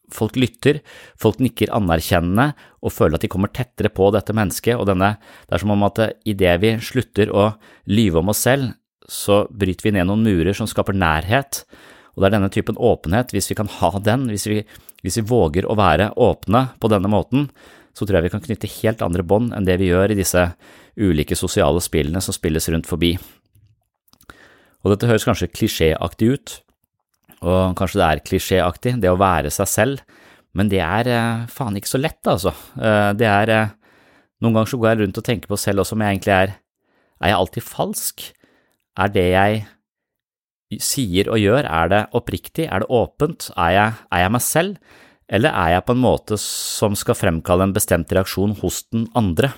Folk 0.10 0.40
lytter, 0.42 0.80
folk 1.22 1.38
nikker 1.38 1.70
anerkjennende 1.78 2.56
og 2.82 2.94
føler 2.96 3.20
at 3.20 3.22
de 3.22 3.30
kommer 3.30 3.52
tettere 3.54 3.92
på 3.94 4.08
dette 4.16 4.34
mennesket, 4.34 4.74
og 4.74 4.88
denne, 4.90 5.12
det 5.46 5.54
er 5.54 5.62
som 5.62 5.74
om 5.76 5.86
at 5.86 6.02
idet 6.26 6.56
vi 6.64 6.72
slutter 6.82 7.30
å 7.30 7.44
lyve 7.94 8.18
om 8.24 8.32
oss 8.34 8.42
selv, 8.48 8.72
så 9.06 9.44
bryter 9.54 9.86
vi 9.86 9.94
ned 9.94 10.10
noen 10.10 10.26
murer 10.26 10.58
som 10.58 10.66
skaper 10.66 10.98
nærhet, 10.98 11.62
og 12.16 12.24
det 12.24 12.30
er 12.32 12.36
denne 12.40 12.50
typen 12.54 12.82
åpenhet, 12.82 13.36
hvis 13.38 13.52
vi 13.52 13.60
kan 13.62 13.70
ha 13.70 13.92
den, 14.02 14.26
hvis 14.34 14.48
vi, 14.50 14.64
hvis 15.06 15.20
vi 15.22 15.28
våger 15.30 15.70
å 15.70 15.78
være 15.78 16.10
åpne 16.18 16.66
på 16.82 16.90
denne 16.90 17.14
måten, 17.14 17.46
så 17.96 18.06
tror 18.06 18.20
jeg 18.20 18.28
vi 18.28 18.34
kan 18.36 18.44
knytte 18.44 18.72
helt 18.80 19.04
andre 19.06 19.26
bånd 19.26 19.54
enn 19.56 19.68
det 19.68 19.80
vi 19.82 19.90
gjør 19.90 20.14
i 20.14 20.20
disse 20.20 20.46
ulike 21.00 21.38
sosiale 21.38 21.82
spillene 21.84 22.22
som 22.24 22.36
spilles 22.36 22.70
rundt 22.72 22.90
forbi. 22.90 23.16
Og 24.84 24.94
dette 24.94 25.10
høres 25.10 25.28
kanskje 25.28 25.52
klisjéaktig 25.52 26.30
ut, 26.36 26.56
og 27.44 27.76
kanskje 27.80 28.00
det 28.00 28.08
er 28.08 28.24
klisjéaktig, 28.28 28.96
det 29.04 29.12
å 29.12 29.20
være 29.20 29.52
seg 29.54 29.70
selv, 29.72 30.18
men 30.58 30.72
det 30.72 30.82
er 30.84 31.10
eh, 31.12 31.44
faen 31.52 31.78
ikke 31.78 31.92
så 31.92 32.02
lett, 32.02 32.22
altså. 32.28 32.54
Eh, 32.80 33.12
det 33.18 33.28
er 33.30 33.54
eh, 33.54 33.76
Noen 34.40 34.56
ganger 34.56 34.72
så 34.72 34.78
går 34.80 34.88
jeg 34.88 35.00
rundt 35.02 35.18
og 35.20 35.26
tenker 35.28 35.52
på 35.52 35.58
selv 35.60 35.84
også 35.84 35.98
om 35.98 36.02
jeg 36.06 36.16
egentlig 36.16 36.32
er 36.32 36.52
Er 37.20 37.28
jeg 37.28 37.36
alltid 37.36 37.66
falsk? 37.68 38.22
Er 38.96 39.10
det 39.12 39.26
jeg 39.34 39.66
sier 40.80 41.28
og 41.34 41.42
gjør, 41.42 41.66
er 41.66 41.90
det 41.92 42.00
oppriktig, 42.16 42.70
er 42.70 42.84
det 42.84 42.90
åpent, 42.94 43.50
er 43.58 43.72
jeg, 43.74 43.94
er 44.14 44.22
jeg 44.22 44.32
meg 44.36 44.44
selv, 44.46 44.96
eller 45.30 45.54
er 45.54 45.76
jeg 45.76 45.86
på 45.86 45.94
en 45.94 46.02
måte 46.02 46.38
som 46.42 46.96
skal 46.98 47.18
fremkalle 47.18 47.68
en 47.68 47.76
bestemt 47.76 48.10
reaksjon 48.16 48.56
hos 48.64 48.82
den 48.90 49.06
andre? 49.18 49.52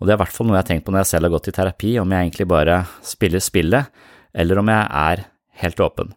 Og 0.00 0.08
det 0.08 0.14
er 0.14 0.18
i 0.18 0.22
hvert 0.24 0.34
fall 0.34 0.48
noe 0.48 0.56
jeg 0.58 0.64
har 0.64 0.70
tenkt 0.72 0.86
på 0.86 0.94
når 0.94 1.04
jeg 1.04 1.12
selv 1.12 1.28
har 1.28 1.36
gått 1.36 1.52
i 1.52 1.54
terapi, 1.54 1.92
om 2.02 2.10
jeg 2.10 2.26
egentlig 2.26 2.48
bare 2.50 2.80
spiller 3.06 3.44
spillet, 3.44 4.02
eller 4.34 4.58
om 4.58 4.72
jeg 4.72 4.88
er 5.02 5.24
helt 5.62 5.82
åpen. 5.84 6.10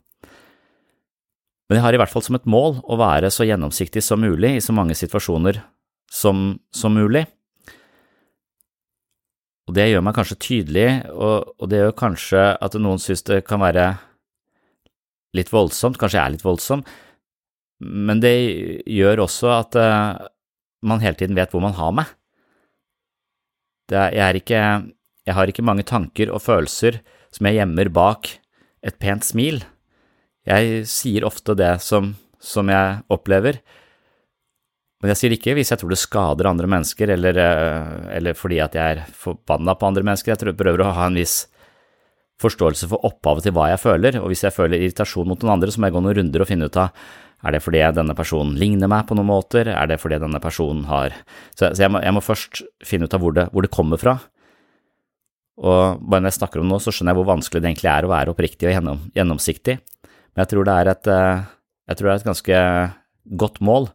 Men 1.70 1.78
jeg 1.78 1.86
har 1.86 1.98
i 1.98 2.02
hvert 2.02 2.14
fall 2.14 2.26
som 2.26 2.38
et 2.38 2.50
mål 2.50 2.80
å 2.82 2.98
være 2.98 3.30
så 3.34 3.46
gjennomsiktig 3.46 4.02
som 4.06 4.22
mulig 4.22 4.56
i 4.58 4.64
så 4.66 4.74
mange 4.74 4.98
situasjoner 4.98 5.62
som, 6.10 6.56
som 6.74 6.98
mulig. 6.98 7.26
Og 9.66 9.74
det 9.78 9.88
gjør 9.90 10.04
meg 10.06 10.18
kanskje 10.18 10.42
tydelig, 10.42 10.90
og, 11.14 11.56
og 11.58 11.70
det 11.70 11.82
gjør 11.82 11.96
kanskje 11.98 12.44
at 12.62 12.78
noen 12.82 13.02
synes 13.02 13.26
det 13.26 13.42
kan 13.46 13.62
være 13.62 13.88
litt 15.36 15.50
voldsomt, 15.52 15.98
kanskje 16.02 16.20
jeg 16.20 16.26
er 16.26 16.36
litt 16.36 16.46
voldsom, 16.46 16.86
men 17.84 18.22
det 18.24 18.36
gjør 18.88 19.26
også 19.26 19.52
at 19.52 19.78
uh, 19.80 20.28
man 20.86 21.04
hele 21.04 21.18
tiden 21.20 21.38
vet 21.38 21.52
hvor 21.52 21.64
man 21.64 21.76
har 21.78 21.94
meg. 21.96 22.12
Jeg, 23.92 24.42
ikke, 24.42 24.62
jeg 25.28 25.38
har 25.38 25.50
ikke 25.52 25.66
mange 25.66 25.86
tanker 25.86 26.32
og 26.34 26.42
følelser 26.42 27.02
som 27.36 27.46
jeg 27.50 27.60
gjemmer 27.60 27.92
bak 27.94 28.32
et 28.86 28.98
pent 29.02 29.26
smil. 29.26 29.62
Jeg 30.46 30.86
sier 30.90 31.26
ofte 31.28 31.56
det 31.58 31.76
som, 31.86 32.14
som 32.42 32.70
jeg 32.72 33.02
opplever, 33.14 33.60
men 35.02 35.12
jeg 35.12 35.20
sier 35.20 35.34
det 35.34 35.38
ikke 35.38 35.54
hvis 35.58 35.70
jeg 35.74 35.82
tror 35.82 35.92
det 35.92 36.00
skader 36.02 36.48
andre 36.50 36.70
mennesker, 36.72 37.12
eller, 37.14 37.38
eh, 37.38 37.98
eller 38.18 38.38
fordi 38.38 38.62
at 38.64 38.78
jeg 38.78 38.96
er 38.96 39.12
forbanna 39.14 39.76
på 39.78 39.90
andre 39.90 40.06
mennesker. 40.08 40.34
Jeg 40.34 40.58
prøver 40.58 40.82
å 40.82 40.94
ha 40.96 41.10
en 41.10 41.20
viss 41.20 41.44
forståelse 42.42 42.90
for 42.92 43.06
opphavet 43.08 43.46
til 43.46 43.54
hva 43.56 43.70
jeg 43.72 43.84
føler, 43.84 44.18
og 44.22 44.32
hvis 44.32 44.44
jeg 44.48 44.56
føler 44.56 44.82
irritasjon 44.82 45.28
mot 45.30 45.40
noen 45.44 45.56
andre, 45.58 45.72
så 45.72 45.80
må 45.80 45.90
jeg 45.90 45.96
gå 45.96 46.04
noen 46.04 46.18
runder 46.20 46.44
og 46.44 46.50
finne 46.50 46.70
ut 46.70 46.80
av 46.82 47.06
er 47.46 47.54
det 47.54 47.62
fordi 47.62 47.82
denne 47.94 48.16
personen 48.18 48.56
ligner 48.58 48.90
meg 48.92 49.06
på 49.08 49.18
noen 49.18 49.30
måter, 49.30 49.70
er 49.70 49.90
det 49.90 50.00
fordi 50.02 50.20
denne 50.24 50.42
personen 50.42 50.86
har 50.90 51.14
Så, 51.54 51.70
så 51.70 51.86
jeg, 51.86 51.92
må, 51.94 52.02
jeg, 52.02 52.16
må, 52.16 52.24
først 52.26 52.64
finne 52.84 53.06
ut 53.06 53.14
av 53.14 53.22
hvor 53.22 53.36
det, 53.36 53.50
hvor 53.54 53.66
det 53.66 53.74
kommer 53.74 54.02
fra, 54.02 54.18
og 55.56 56.02
bare 56.04 56.24
når 56.24 56.34
jeg 56.34 56.40
snakker 56.42 56.60
om 56.60 56.68
det 56.68 56.74
nå, 56.74 56.80
så 56.84 56.92
skjønner 56.92 57.14
jeg 57.14 57.20
hvor 57.22 57.30
vanskelig 57.30 57.62
det 57.64 57.70
egentlig 57.70 57.92
er 57.94 58.08
å 58.08 58.12
være 58.12 58.34
oppriktig 58.34 58.68
og 58.68 58.74
gjennom, 58.76 59.04
gjennomsiktig, 59.16 59.78
men 60.36 60.44
jeg 60.44 60.52
tror 60.52 60.72
et, 60.74 61.08
eh, 61.08 61.46
jeg 61.88 61.98
tror 61.98 62.10
det 62.10 62.16
er 62.16 62.20
et 62.20 62.28
ganske 62.28 62.58
godt 63.40 63.62
mål. 63.64 63.88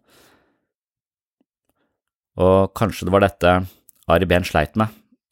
Og 2.41 2.73
kanskje 2.79 3.07
det 3.07 3.13
var 3.13 3.27
dette 3.27 3.53
Ari 4.11 4.29
Behn 4.31 4.47
sleit 4.49 4.79
med. 4.81 4.89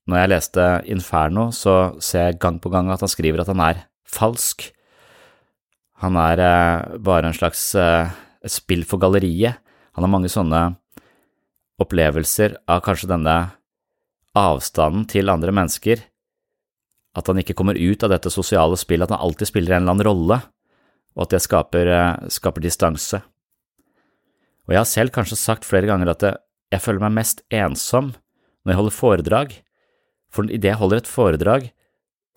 Når 0.09 0.21
jeg 0.21 0.33
leste 0.33 0.67
Inferno, 0.89 1.49
så 1.53 1.97
ser 2.05 2.29
jeg 2.29 2.41
gang 2.43 2.59
på 2.61 2.73
gang 2.73 2.91
at 2.93 3.01
han 3.05 3.13
skriver 3.13 3.43
at 3.43 3.49
han 3.49 3.63
er 3.65 3.87
falsk. 4.09 4.69
Han 6.05 6.19
er 6.21 6.43
eh, 6.43 6.99
bare 7.03 7.31
en 7.31 7.37
slags 7.37 7.73
et 7.75 8.53
spill 8.53 8.85
for 8.87 9.03
galleriet. 9.03 9.59
Han 9.97 10.07
har 10.07 10.13
mange 10.13 10.31
sånne 10.31 10.61
opplevelser 11.83 12.59
av 12.71 12.83
kanskje 12.87 13.11
denne 13.11 13.37
avstanden 14.39 15.07
til 15.11 15.31
andre 15.33 15.55
mennesker 15.55 16.05
at 17.19 17.27
han 17.31 17.41
ikke 17.41 17.57
kommer 17.59 17.79
ut 17.79 18.05
av 18.05 18.13
dette 18.13 18.31
sosiale 18.31 18.77
spillet, 18.79 19.09
at 19.09 19.17
han 19.17 19.25
alltid 19.27 19.51
spiller 19.51 19.75
en 19.75 19.83
eller 19.83 19.95
annen 19.97 20.07
rolle, 20.07 20.39
og 21.17 21.25
at 21.25 21.35
det 21.35 21.43
skaper, 21.43 21.91
eh, 21.91 22.29
skaper 22.31 22.63
distanse. 22.63 23.23
Og 24.69 24.75
jeg 24.75 24.81
har 24.83 24.91
selv 24.91 25.15
kanskje 25.15 25.41
sagt 25.41 25.67
flere 25.67 25.89
ganger 25.89 26.13
at 26.13 26.23
jeg 26.69 26.85
føler 26.85 27.01
meg 27.07 27.17
mest 27.17 27.43
ensom 27.51 28.13
når 28.63 28.73
jeg 28.73 28.79
holder 28.81 28.99
foredrag, 28.99 29.57
for 30.31 30.45
idet 30.45 30.75
jeg 30.75 30.79
holder 30.79 31.01
et 31.01 31.11
foredrag, 31.11 31.71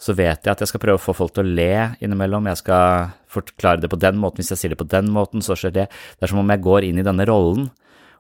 så 0.02 0.16
vet 0.18 0.42
jeg 0.42 0.52
at 0.52 0.64
jeg 0.64 0.72
skal 0.72 0.82
prøve 0.82 0.98
å 0.98 1.04
få 1.04 1.14
folk 1.14 1.36
til 1.36 1.46
å 1.46 1.54
le 1.60 1.74
innimellom, 2.02 2.50
jeg 2.50 2.62
skal 2.64 3.12
forklare 3.32 3.84
det 3.84 3.92
på 3.92 4.00
den 4.02 4.18
måten, 4.22 4.42
hvis 4.42 4.50
jeg 4.56 4.62
sier 4.64 4.74
det 4.74 4.80
på 4.82 4.90
den 4.90 5.12
måten, 5.14 5.44
så 5.46 5.54
skjer 5.58 5.76
det. 5.76 5.86
Det 6.18 6.26
er 6.26 6.32
som 6.32 6.42
om 6.42 6.54
jeg 6.54 6.64
går 6.66 6.88
inn 6.88 7.02
i 7.02 7.06
denne 7.06 7.28
rollen, 7.30 7.70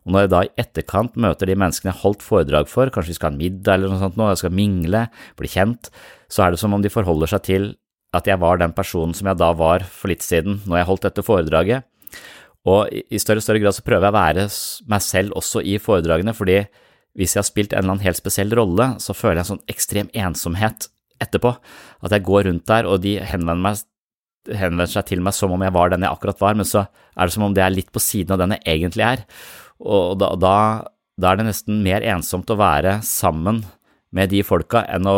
og 0.01 0.13
når 0.13 0.23
jeg 0.23 0.31
da 0.33 0.41
i 0.45 0.51
etterkant 0.61 1.17
møter 1.21 1.49
de 1.49 1.57
menneskene 1.57 1.91
jeg 1.91 1.97
har 1.97 2.05
holdt 2.05 2.25
foredrag 2.25 2.69
for, 2.69 2.89
kanskje 2.93 3.13
vi 3.13 3.17
skal 3.17 3.29
ha 3.29 3.33
en 3.35 3.41
middag 3.41 3.75
eller 3.75 3.93
noe 3.93 4.01
sånt 4.01 4.17
nå, 4.17 4.29
jeg 4.31 4.41
skal 4.41 4.55
mingle, 4.57 5.03
bli 5.37 5.51
kjent, 5.51 5.91
så 6.31 6.45
er 6.45 6.53
det 6.53 6.61
som 6.61 6.73
om 6.73 6.81
de 6.81 6.93
forholder 6.93 7.33
seg 7.33 7.45
til 7.49 7.67
at 8.17 8.27
jeg 8.27 8.41
var 8.41 8.59
den 8.59 8.73
personen 8.75 9.13
som 9.15 9.29
jeg 9.29 9.39
da 9.39 9.51
var 9.57 9.85
for 9.87 10.11
litt 10.11 10.25
siden 10.25 10.59
når 10.65 10.81
jeg 10.81 10.89
holdt 10.89 11.05
dette 11.07 11.25
foredraget. 11.25 11.85
Og 12.69 12.89
i 12.91 13.19
større 13.21 13.41
og 13.41 13.45
større 13.45 13.61
grad 13.63 13.77
så 13.77 13.85
prøver 13.85 14.07
jeg 14.07 14.13
å 14.13 14.19
være 14.19 14.47
meg 14.93 15.05
selv 15.05 15.37
også 15.39 15.63
i 15.65 15.77
foredragene, 15.81 16.33
fordi 16.37 16.59
hvis 17.17 17.35
jeg 17.35 17.41
har 17.41 17.47
spilt 17.47 17.73
en 17.73 17.81
eller 17.81 17.95
annen 17.95 18.05
helt 18.05 18.19
spesiell 18.19 18.53
rolle, 18.57 18.93
så 19.03 19.15
føler 19.17 19.39
jeg 19.41 19.45
en 19.45 19.51
sånn 19.53 19.71
ekstrem 19.71 20.11
ensomhet 20.17 20.89
etterpå, 21.23 21.53
at 22.01 22.15
jeg 22.15 22.25
går 22.27 22.47
rundt 22.49 22.67
der 22.69 22.89
og 22.89 23.01
de 23.03 23.17
henvender, 23.19 23.61
meg, 23.65 23.83
henvender 24.49 24.89
seg 24.91 25.07
til 25.09 25.23
meg 25.23 25.35
som 25.37 25.53
om 25.55 25.65
jeg 25.65 25.75
var 25.75 25.93
den 25.93 26.05
jeg 26.05 26.13
akkurat 26.13 26.41
var, 26.41 26.57
men 26.57 26.67
så 26.67 26.85
er 26.87 27.27
det 27.27 27.35
som 27.35 27.47
om 27.47 27.55
det 27.55 27.65
er 27.65 27.75
litt 27.75 27.91
på 27.93 28.03
siden 28.03 28.35
av 28.35 28.41
den 28.43 28.57
jeg 28.57 28.65
egentlig 28.77 29.07
er, 29.07 29.25
og 29.81 30.17
da, 30.21 30.33
da, 30.37 30.55
da, 31.17 31.31
er 31.31 31.39
det 31.39 31.47
nesten 31.49 31.81
mer 31.85 32.05
ensomt 32.05 32.51
å 32.53 32.59
være 32.59 32.99
sammen 33.05 33.63
med 34.13 34.29
de 34.33 34.43
folka 34.45 34.83
enn 34.91 35.09
å 35.09 35.17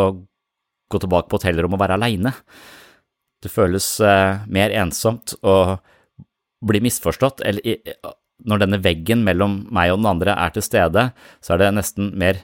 gå 0.93 1.01
tilbake 1.01 1.31
på 1.31 1.39
hotellrommet 1.39 1.75
og 1.75 1.81
være 1.81 1.97
aleine. 1.97 2.31
Det 3.43 3.51
føles 3.51 3.87
eh, 4.05 4.43
mer 4.47 4.71
ensomt 4.77 5.33
å 5.41 5.79
bli 6.63 6.79
misforstått, 6.85 7.41
eller 7.43 7.81
når 8.47 8.63
denne 8.63 8.79
veggen 8.83 9.23
mellom 9.25 9.63
meg 9.73 9.91
og 9.93 10.01
den 10.01 10.09
andre 10.13 10.35
er 10.39 10.53
til 10.55 10.65
stede, 10.65 11.09
så 11.43 11.55
er 11.55 11.63
det 11.63 11.73
nesten 11.75 12.11
mer 12.19 12.43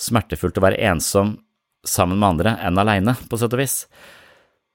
smertefullt 0.00 0.58
å 0.58 0.64
være 0.64 0.80
ensom 0.92 1.36
sammen 1.86 2.18
med 2.18 2.28
andre 2.34 2.50
enn 2.62 2.78
aleine, 2.78 3.14
på 3.28 3.36
sett 3.40 3.54
og 3.54 3.60
vis. 3.62 3.76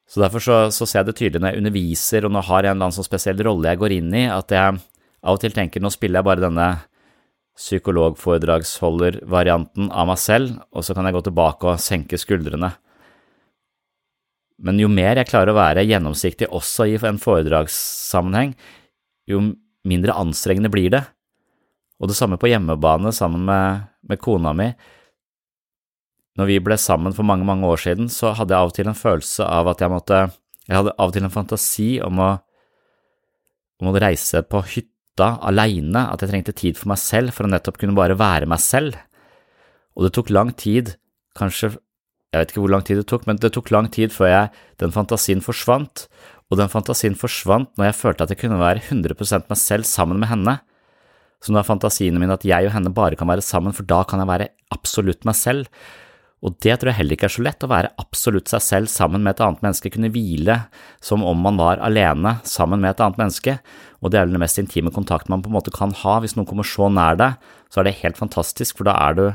Så 0.08 0.22
derfor 0.24 0.40
så, 0.44 0.56
så, 0.72 0.86
ser 0.88 1.00
jeg 1.02 1.08
det 1.10 1.20
tydelig 1.20 1.42
når 1.44 1.52
jeg 1.52 1.60
underviser 1.62 2.26
og 2.26 2.32
nå 2.32 2.40
har 2.48 2.62
jeg 2.64 2.70
en 2.72 2.78
eller 2.78 2.86
annen 2.88 2.96
sånn 2.96 3.10
spesiell 3.10 3.40
rolle 3.44 3.70
jeg 3.74 3.82
går 3.82 3.92
inn 3.98 4.12
i, 4.16 4.24
at 4.32 4.48
jeg 4.56 4.68
av 5.28 5.34
og 5.36 5.42
til 5.42 5.54
tenker 5.56 5.80
nå 5.84 5.90
spiller 5.92 6.18
jeg 6.22 6.30
bare 6.30 6.46
denne 6.46 6.68
psykologforedragsholder-varianten 7.58 9.86
av 9.90 10.06
meg 10.12 10.20
selv, 10.22 10.48
og 10.72 10.82
så 10.86 10.92
kan 10.96 11.06
jeg 11.10 11.16
gå 11.18 11.22
tilbake 11.26 11.64
og 11.68 11.82
senke 11.82 12.16
skuldrene. 12.22 12.70
Men 14.64 14.80
jo 14.82 14.90
mer 14.90 15.20
jeg 15.20 15.30
klarer 15.30 15.54
å 15.54 15.58
være 15.58 15.86
gjennomsiktig 15.86 16.50
også 16.54 16.88
i 16.90 16.98
en 17.10 17.20
foredragssammenheng, 17.22 18.56
jo 19.30 19.42
mindre 19.88 20.16
anstrengende 20.18 20.72
blir 20.74 20.92
det. 20.94 21.04
Og 21.98 22.12
det 22.12 22.18
samme 22.18 22.38
på 22.40 22.50
hjemmebane 22.52 23.12
sammen 23.16 23.46
med, 23.48 23.88
med 24.06 24.22
kona 24.22 24.54
mi. 24.58 24.70
Når 26.38 26.50
vi 26.52 26.58
ble 26.62 26.78
sammen 26.78 27.16
for 27.18 27.26
mange, 27.26 27.48
mange 27.48 27.66
år 27.66 27.82
siden, 27.82 28.12
så 28.14 28.34
hadde 28.38 28.54
jeg 28.54 28.62
av 28.62 28.70
og 28.70 28.76
til 28.78 28.90
en 28.90 28.98
følelse 28.98 29.48
av 29.48 29.72
at 29.72 29.82
jeg 29.82 29.94
måtte 29.94 30.20
Jeg 30.68 30.76
hadde 30.76 30.94
av 31.00 31.10
og 31.10 31.16
til 31.16 31.24
en 31.24 31.32
fantasi 31.32 31.90
om 32.04 32.18
å, 32.20 32.30
om 33.80 33.88
å 33.88 34.00
reise 34.04 34.42
på 34.44 34.60
hytta 34.68 35.38
aleine, 35.48 36.02
at 36.12 36.20
jeg 36.22 36.34
trengte 36.34 36.52
tid 36.52 36.76
for 36.76 36.92
meg 36.92 37.00
selv 37.00 37.32
for 37.32 37.48
å 37.48 37.52
nettopp 37.54 37.80
kunne 37.80 37.96
bare 37.96 38.18
være 38.20 38.50
meg 38.52 38.60
selv. 38.60 38.98
Og 39.96 40.04
det 40.04 40.12
tok 40.18 40.34
lang 40.36 40.52
tid, 40.52 40.98
kanskje 41.40 41.78
jeg 42.34 42.42
vet 42.42 42.52
ikke 42.52 42.64
hvor 42.66 42.74
lang 42.74 42.84
tid 42.84 43.00
det 43.00 43.08
tok, 43.08 43.24
men 43.28 43.40
det 43.40 43.54
tok 43.56 43.70
lang 43.72 43.88
tid 43.94 44.12
før 44.12 44.28
jeg, 44.28 44.50
den 44.84 44.92
fantasien 44.92 45.40
forsvant, 45.44 46.08
og 46.52 46.60
den 46.60 46.72
fantasien 46.72 47.16
forsvant 47.18 47.72
når 47.80 47.90
jeg 47.90 48.00
følte 48.02 48.26
at 48.26 48.34
jeg 48.34 48.42
kunne 48.42 48.60
være 48.60 48.84
100% 48.84 49.48
meg 49.48 49.60
selv 49.62 49.88
sammen 49.88 50.20
med 50.20 50.30
henne. 50.32 50.58
Så 51.44 51.54
nå 51.54 51.62
er 51.62 51.68
fantasiene 51.68 52.20
mine 52.20 52.36
at 52.36 52.46
jeg 52.48 52.68
og 52.68 52.76
henne 52.76 52.92
bare 52.96 53.16
kan 53.20 53.30
være 53.30 53.46
sammen, 53.46 53.76
for 53.76 53.88
da 53.88 54.02
kan 54.08 54.20
jeg 54.20 54.30
være 54.30 54.50
absolutt 54.76 55.24
meg 55.28 55.38
selv. 55.40 55.72
Og 56.46 56.54
det 56.62 56.76
tror 56.78 56.92
jeg 56.92 57.00
heller 57.00 57.18
ikke 57.18 57.26
er 57.32 57.34
så 57.34 57.44
lett, 57.46 57.64
å 57.66 57.72
være 57.72 57.90
absolutt 57.98 58.52
seg 58.52 58.62
selv 58.62 58.92
sammen 58.94 59.24
med 59.26 59.34
et 59.34 59.42
annet 59.42 59.64
menneske, 59.66 59.90
kunne 59.94 60.12
hvile 60.14 60.60
som 61.04 61.26
om 61.26 61.40
man 61.42 61.58
var 61.58 61.82
alene 61.82 62.36
sammen 62.46 62.84
med 62.84 62.94
et 62.94 63.02
annet 63.02 63.18
menneske, 63.24 63.58
og 64.04 64.14
det 64.14 64.20
er 64.20 64.28
vel 64.28 64.36
den 64.38 64.44
mest 64.44 64.62
intime 64.62 64.94
kontakten 64.94 65.34
man 65.34 65.42
på 65.42 65.50
en 65.50 65.58
måte 65.58 65.74
kan 65.74 65.96
ha. 66.04 66.20
Hvis 66.22 66.36
noen 66.38 66.46
kommer 66.50 66.68
så 66.68 66.92
nær 66.94 67.18
deg, 67.18 67.42
så 67.74 67.82
er 67.82 67.90
det 67.90 67.98
helt 68.04 68.20
fantastisk, 68.20 68.78
for 68.78 68.90
da 68.90 68.94
er 69.08 69.18
du, 69.18 69.26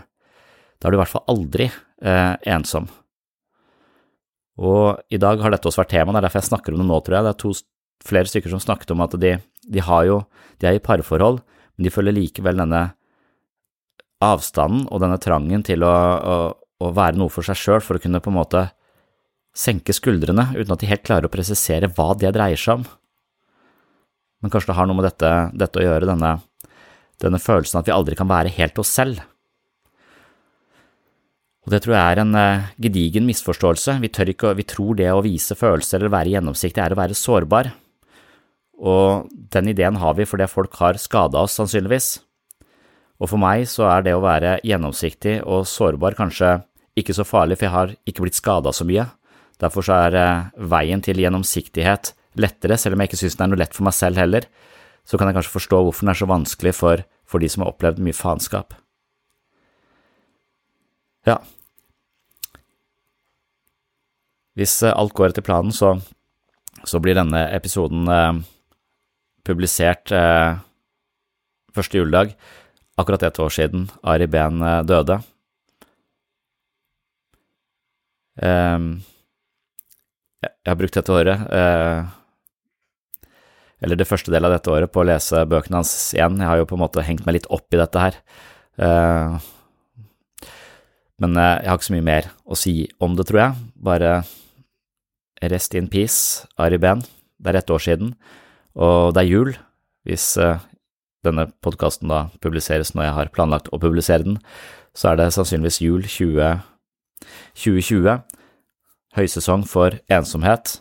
da 0.78 0.86
er 0.86 0.94
du 0.94 0.98
i 0.98 1.02
hvert 1.02 1.14
fall 1.16 1.26
aldri 1.32 1.66
eh, 1.66 2.34
ensom. 2.54 2.86
Og 4.62 5.02
i 5.10 5.18
dag 5.18 5.42
har 5.42 5.54
dette 5.54 5.66
også 5.66 5.82
vært 5.82 5.94
tema, 5.96 6.14
det 6.14 6.22
er 6.22 6.28
derfor 6.28 6.42
jeg 6.42 6.52
snakker 6.52 6.76
om 6.76 6.84
det 6.84 6.88
nå, 6.90 7.02
tror 7.02 7.18
jeg. 7.18 7.26
Det 7.26 7.34
er 7.34 7.42
to, 7.42 7.54
flere 8.06 8.30
stykker 8.30 8.54
som 8.54 8.62
snakket 8.62 8.94
om 8.94 9.02
at 9.02 9.18
de, 9.18 9.36
de 9.74 9.82
har 9.82 10.06
jo, 10.06 10.22
de 10.62 10.70
er 10.70 10.78
i 10.78 10.82
parforhold, 10.84 11.40
men 11.74 11.86
de 11.86 11.92
føler 11.94 12.14
likevel 12.14 12.62
denne 12.62 12.82
avstanden 14.22 14.86
og 14.92 15.02
denne 15.02 15.18
trangen 15.22 15.64
til 15.66 15.82
å, 15.86 15.90
å, 15.90 16.36
å 16.82 16.92
være 16.94 17.18
noe 17.20 17.32
for 17.32 17.46
seg 17.46 17.58
sjøl 17.58 17.82
for 17.84 17.98
å 17.98 18.02
kunne 18.02 18.20
på 18.22 18.32
en 18.32 18.38
måte 18.38 18.66
senke 19.52 19.94
skuldrene 19.94 20.48
uten 20.56 20.72
at 20.72 20.80
de 20.80 20.88
helt 20.88 21.04
klarer 21.04 21.28
å 21.28 21.32
presisere 21.32 21.90
hva 21.92 22.12
det 22.18 22.32
dreier 22.34 22.58
seg 22.58 22.80
om. 22.80 22.86
Men 24.42 24.52
kanskje 24.52 24.72
det 24.72 24.78
har 24.78 24.88
noe 24.88 24.98
med 24.98 25.06
dette, 25.06 25.32
dette 25.54 25.78
å 25.78 25.84
gjøre, 25.84 26.08
denne, 26.08 26.32
denne 27.22 27.40
følelsen 27.42 27.82
at 27.82 27.88
vi 27.88 27.94
aldri 27.94 28.18
kan 28.18 28.30
være 28.30 28.54
helt 28.56 28.80
oss 28.82 28.90
selv. 28.90 29.20
Og 31.62 31.70
det 31.70 31.84
tror 31.84 31.94
jeg 31.94 32.02
er 32.02 32.20
en 32.24 32.34
uh, 32.34 32.64
gedigen 32.82 33.28
misforståelse. 33.28 34.00
Vi, 34.02 34.10
ikke, 34.32 34.50
vi, 34.58 34.66
tror 34.66 34.98
det 34.98 35.12
å 35.14 35.22
vise 35.22 35.54
følelser 35.54 36.00
eller 36.00 36.16
være 36.16 36.34
gjennomsiktig 36.34 36.82
er 36.82 36.94
å 36.94 36.98
være 36.98 37.18
sårbar. 37.18 37.70
Og 38.82 39.30
den 39.54 39.70
ideen 39.70 40.00
har 40.02 40.16
vi 40.18 40.26
fordi 40.26 40.48
folk 40.50 40.74
har 40.80 40.98
skada 40.98 41.44
oss, 41.44 41.54
sannsynligvis. 41.54 42.16
Og 43.22 43.30
for 43.30 43.38
meg 43.38 43.68
så 43.70 43.86
er 43.92 44.02
det 44.02 44.16
å 44.16 44.24
være 44.24 44.56
gjennomsiktig 44.66 45.38
og 45.46 45.68
sårbar 45.70 46.18
kanskje 46.18 46.56
ikke 46.98 47.14
så 47.16 47.24
farlig, 47.24 47.58
for 47.58 47.68
jeg 47.68 47.74
har 47.76 47.94
ikke 48.08 48.26
blitt 48.26 48.38
skada 48.38 48.72
så 48.74 48.86
mye. 48.88 49.06
Derfor 49.62 49.86
så 49.86 49.96
er 50.08 50.18
uh, 50.18 50.66
veien 50.72 51.02
til 51.04 51.20
gjennomsiktighet 51.22 52.12
lettere, 52.40 52.78
selv 52.80 52.96
om 52.96 53.02
jeg 53.02 53.12
ikke 53.12 53.20
synes 53.22 53.36
det 53.38 53.44
er 53.44 53.50
noe 53.52 53.60
lett 53.60 53.76
for 53.76 53.86
meg 53.86 53.96
selv 53.96 54.20
heller. 54.20 54.46
Så 55.04 55.18
kan 55.18 55.28
jeg 55.28 55.36
kanskje 55.36 55.56
forstå 55.56 55.82
hvorfor 55.82 56.06
den 56.06 56.12
er 56.12 56.20
så 56.20 56.30
vanskelig 56.30 56.74
for, 56.76 57.02
for 57.28 57.42
de 57.42 57.50
som 57.50 57.64
har 57.64 57.72
opplevd 57.72 58.00
mye 58.04 58.16
faenskap. 58.16 58.76
Ja. 61.28 61.38
Hvis 64.58 64.74
eh, 64.82 64.92
alt 64.94 65.14
går 65.16 65.32
etter 65.32 65.44
planen, 65.46 65.72
så, 65.74 65.94
så 66.84 67.00
blir 67.02 67.16
denne 67.18 67.44
episoden 67.54 68.08
eh, 68.10 68.40
publisert 69.46 70.12
eh, 70.14 70.58
første 71.72 71.98
juledag, 71.98 72.34
akkurat 73.00 73.22
ett 73.26 73.40
år 73.40 73.54
siden 73.54 73.86
Ari 74.02 74.28
Behn 74.30 74.62
eh, 74.62 74.82
døde. 74.86 75.20
Eh, 75.22 75.28
jeg 80.62 80.70
har 80.70 80.78
brukt 80.78 80.94
dette 80.94 81.14
året, 81.14 81.40
eh, 81.52 82.04
eller 83.82 83.98
det 83.98 84.06
første 84.06 84.30
delen 84.30 84.46
av 84.46 84.56
dette 84.56 84.70
året, 84.70 84.92
på 84.92 85.02
å 85.02 85.08
lese 85.08 85.42
bøkene 85.50 85.80
hans 85.80 86.12
igjen. 86.14 86.38
Jeg 86.38 86.48
har 86.48 86.60
jo 86.60 86.68
på 86.70 86.78
en 86.78 86.84
måte 86.84 87.02
hengt 87.02 87.26
meg 87.26 87.40
litt 87.40 87.50
opp 87.50 87.66
i 87.74 87.80
dette 87.80 87.98
her. 87.98 88.18
Eh, 88.78 89.38
men 91.22 91.36
eh, 91.36 91.56
jeg 91.62 91.70
har 91.70 91.80
ikke 91.80 91.90
så 91.90 91.96
mye 91.96 92.10
mer 92.10 92.30
å 92.46 92.58
si 92.58 92.74
om 93.02 93.16
det, 93.18 93.26
tror 93.26 93.42
jeg. 93.42 93.66
Bare 93.90 94.12
rest 95.42 95.74
in 95.74 95.90
peace, 95.90 96.46
Ari 96.62 96.78
Ben. 96.78 97.02
Det 97.42 97.50
er 97.50 97.58
ett 97.58 97.74
år 97.74 97.82
siden, 97.82 98.14
og 98.78 99.14
det 99.16 99.24
er 99.24 99.32
jul. 99.32 99.56
Hvis 100.06 100.36
denne 101.26 101.48
podkasten 101.62 102.10
da 102.10 102.28
publiseres 102.42 102.94
når 102.94 103.08
jeg 103.08 103.16
har 103.18 103.32
planlagt 103.34 103.70
å 103.74 103.80
publisere 103.82 104.26
den, 104.26 104.38
så 104.94 105.10
er 105.10 105.18
det 105.18 105.32
sannsynligvis 105.34 105.80
jul 105.82 106.06
20, 106.06 106.62
2020. 107.58 108.22
Høysesong 109.16 109.66
for 109.68 109.98
ensomhet. 110.12 110.78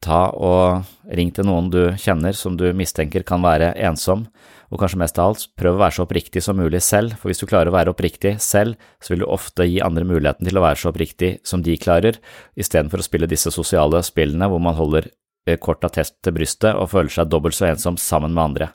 Ta 0.00 0.30
og 0.32 0.86
ring 1.12 1.28
til 1.36 1.44
noen 1.44 1.68
du 1.68 1.82
kjenner 2.00 2.32
som 2.36 2.54
du 2.56 2.70
mistenker 2.72 3.24
kan 3.26 3.42
være 3.44 3.74
ensom, 3.84 4.24
og 4.72 4.80
kanskje 4.80 5.00
mest 5.02 5.18
av 5.20 5.32
alt, 5.32 5.44
prøv 5.60 5.76
å 5.76 5.82
være 5.82 5.96
så 5.98 6.06
oppriktig 6.06 6.40
som 6.44 6.56
mulig 6.56 6.80
selv, 6.86 7.18
for 7.20 7.28
hvis 7.28 7.42
du 7.42 7.48
klarer 7.50 7.68
å 7.68 7.74
være 7.74 7.92
oppriktig 7.92 8.36
selv, 8.40 8.80
så 9.02 9.12
vil 9.12 9.24
du 9.24 9.28
ofte 9.28 9.66
gi 9.68 9.82
andre 9.84 10.06
muligheten 10.08 10.48
til 10.48 10.56
å 10.56 10.64
være 10.64 10.80
så 10.80 10.92
oppriktig 10.92 11.34
som 11.44 11.60
de 11.66 11.76
klarer, 11.76 12.16
istedenfor 12.56 13.02
å 13.02 13.04
spille 13.04 13.28
disse 13.28 13.52
sosiale 13.52 14.00
spillene 14.06 14.48
hvor 14.48 14.62
man 14.62 14.78
holder 14.78 15.10
eh, 15.10 15.60
kort 15.60 15.84
attest 15.84 16.16
til 16.24 16.38
brystet 16.38 16.72
og 16.72 16.88
føler 16.94 17.12
seg 17.12 17.28
dobbelt 17.28 17.58
så 17.58 17.68
ensom 17.68 18.00
sammen 18.00 18.32
med 18.32 18.46
andre. 18.46 18.70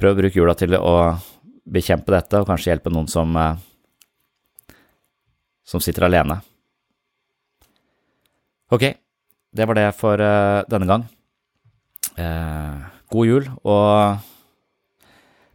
Prøv 0.00 0.14
å 0.14 0.20
bruke 0.22 0.40
jula 0.40 0.56
til 0.58 0.78
å 0.80 0.96
bekjempe 1.64 2.12
dette, 2.12 2.40
og 2.40 2.48
kanskje 2.48 2.72
hjelpe 2.72 2.92
noen 2.92 3.08
som, 3.10 3.36
eh, 3.36 4.74
som 5.64 5.80
sitter 5.80 6.06
alene. 6.08 6.40
Ok, 8.72 8.88
det 9.54 9.66
var 9.68 9.78
det 9.78 9.88
for 9.94 10.18
uh, 10.18 10.64
denne 10.66 10.88
gang. 10.88 11.04
Uh, 12.18 12.88
god 13.12 13.28
jul, 13.28 13.50
og 13.62 14.18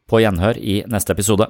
på 0.09 0.21
gjenhør 0.23 0.57
i 0.57 0.79
neste 0.89 1.13
episode. 1.13 1.49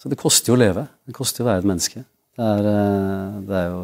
Så 0.00 0.08
det 0.08 0.18
koster 0.18 0.52
jo 0.52 0.56
å 0.56 0.60
leve. 0.60 0.86
Det 1.04 1.14
koster 1.14 1.42
jo 1.42 1.46
å 1.46 1.50
være 1.50 1.62
et 1.62 1.68
menneske. 1.68 2.02
Det 2.40 2.46
er, 2.46 2.68
eh, 2.70 3.40
det 3.44 3.56
er 3.58 3.66
jo 3.68 3.82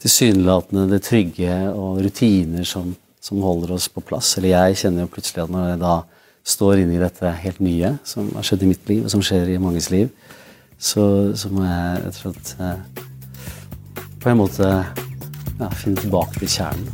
tilsynelatende 0.00 0.86
det 0.88 1.02
trygge 1.04 1.56
og 1.74 2.00
rutiner 2.04 2.64
som, 2.64 2.94
som, 3.20 3.42
holder 3.44 3.74
oss 3.76 3.88
på 3.92 4.00
plass. 4.00 4.38
Eller 4.38 4.54
jeg 4.54 4.78
kjenner 4.82 5.04
jo 5.04 5.12
plutselig 5.12 5.44
at 5.44 5.52
når 5.52 5.68
jeg 5.68 5.82
da 5.82 5.96
står 6.46 6.82
inne 6.84 6.94
i 6.94 7.02
dette 7.02 7.30
helt 7.42 7.58
nye 7.64 7.96
som 8.06 8.28
har 8.36 8.46
skjedd 8.46 8.62
i 8.62 8.70
mitt 8.70 8.90
liv, 8.90 9.02
og 9.04 9.10
som 9.10 9.24
skjer 9.24 9.50
i 9.50 9.58
manges 9.62 9.90
liv, 9.90 10.12
så, 10.78 11.34
så 11.34 11.50
må 11.50 11.64
jeg 11.66 12.04
rett 12.04 12.20
og 12.20 12.22
slett 12.22 12.54
eh, 12.62 13.02
på 14.22 14.30
en 14.30 14.40
måte 14.42 14.70
ja, 15.58 15.70
finne 15.74 15.98
tilbake 15.98 16.38
til 16.38 16.56
kjernen. 16.58 16.88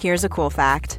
Here's 0.00 0.24
a 0.24 0.30
cool 0.30 0.48
fact 0.48 0.98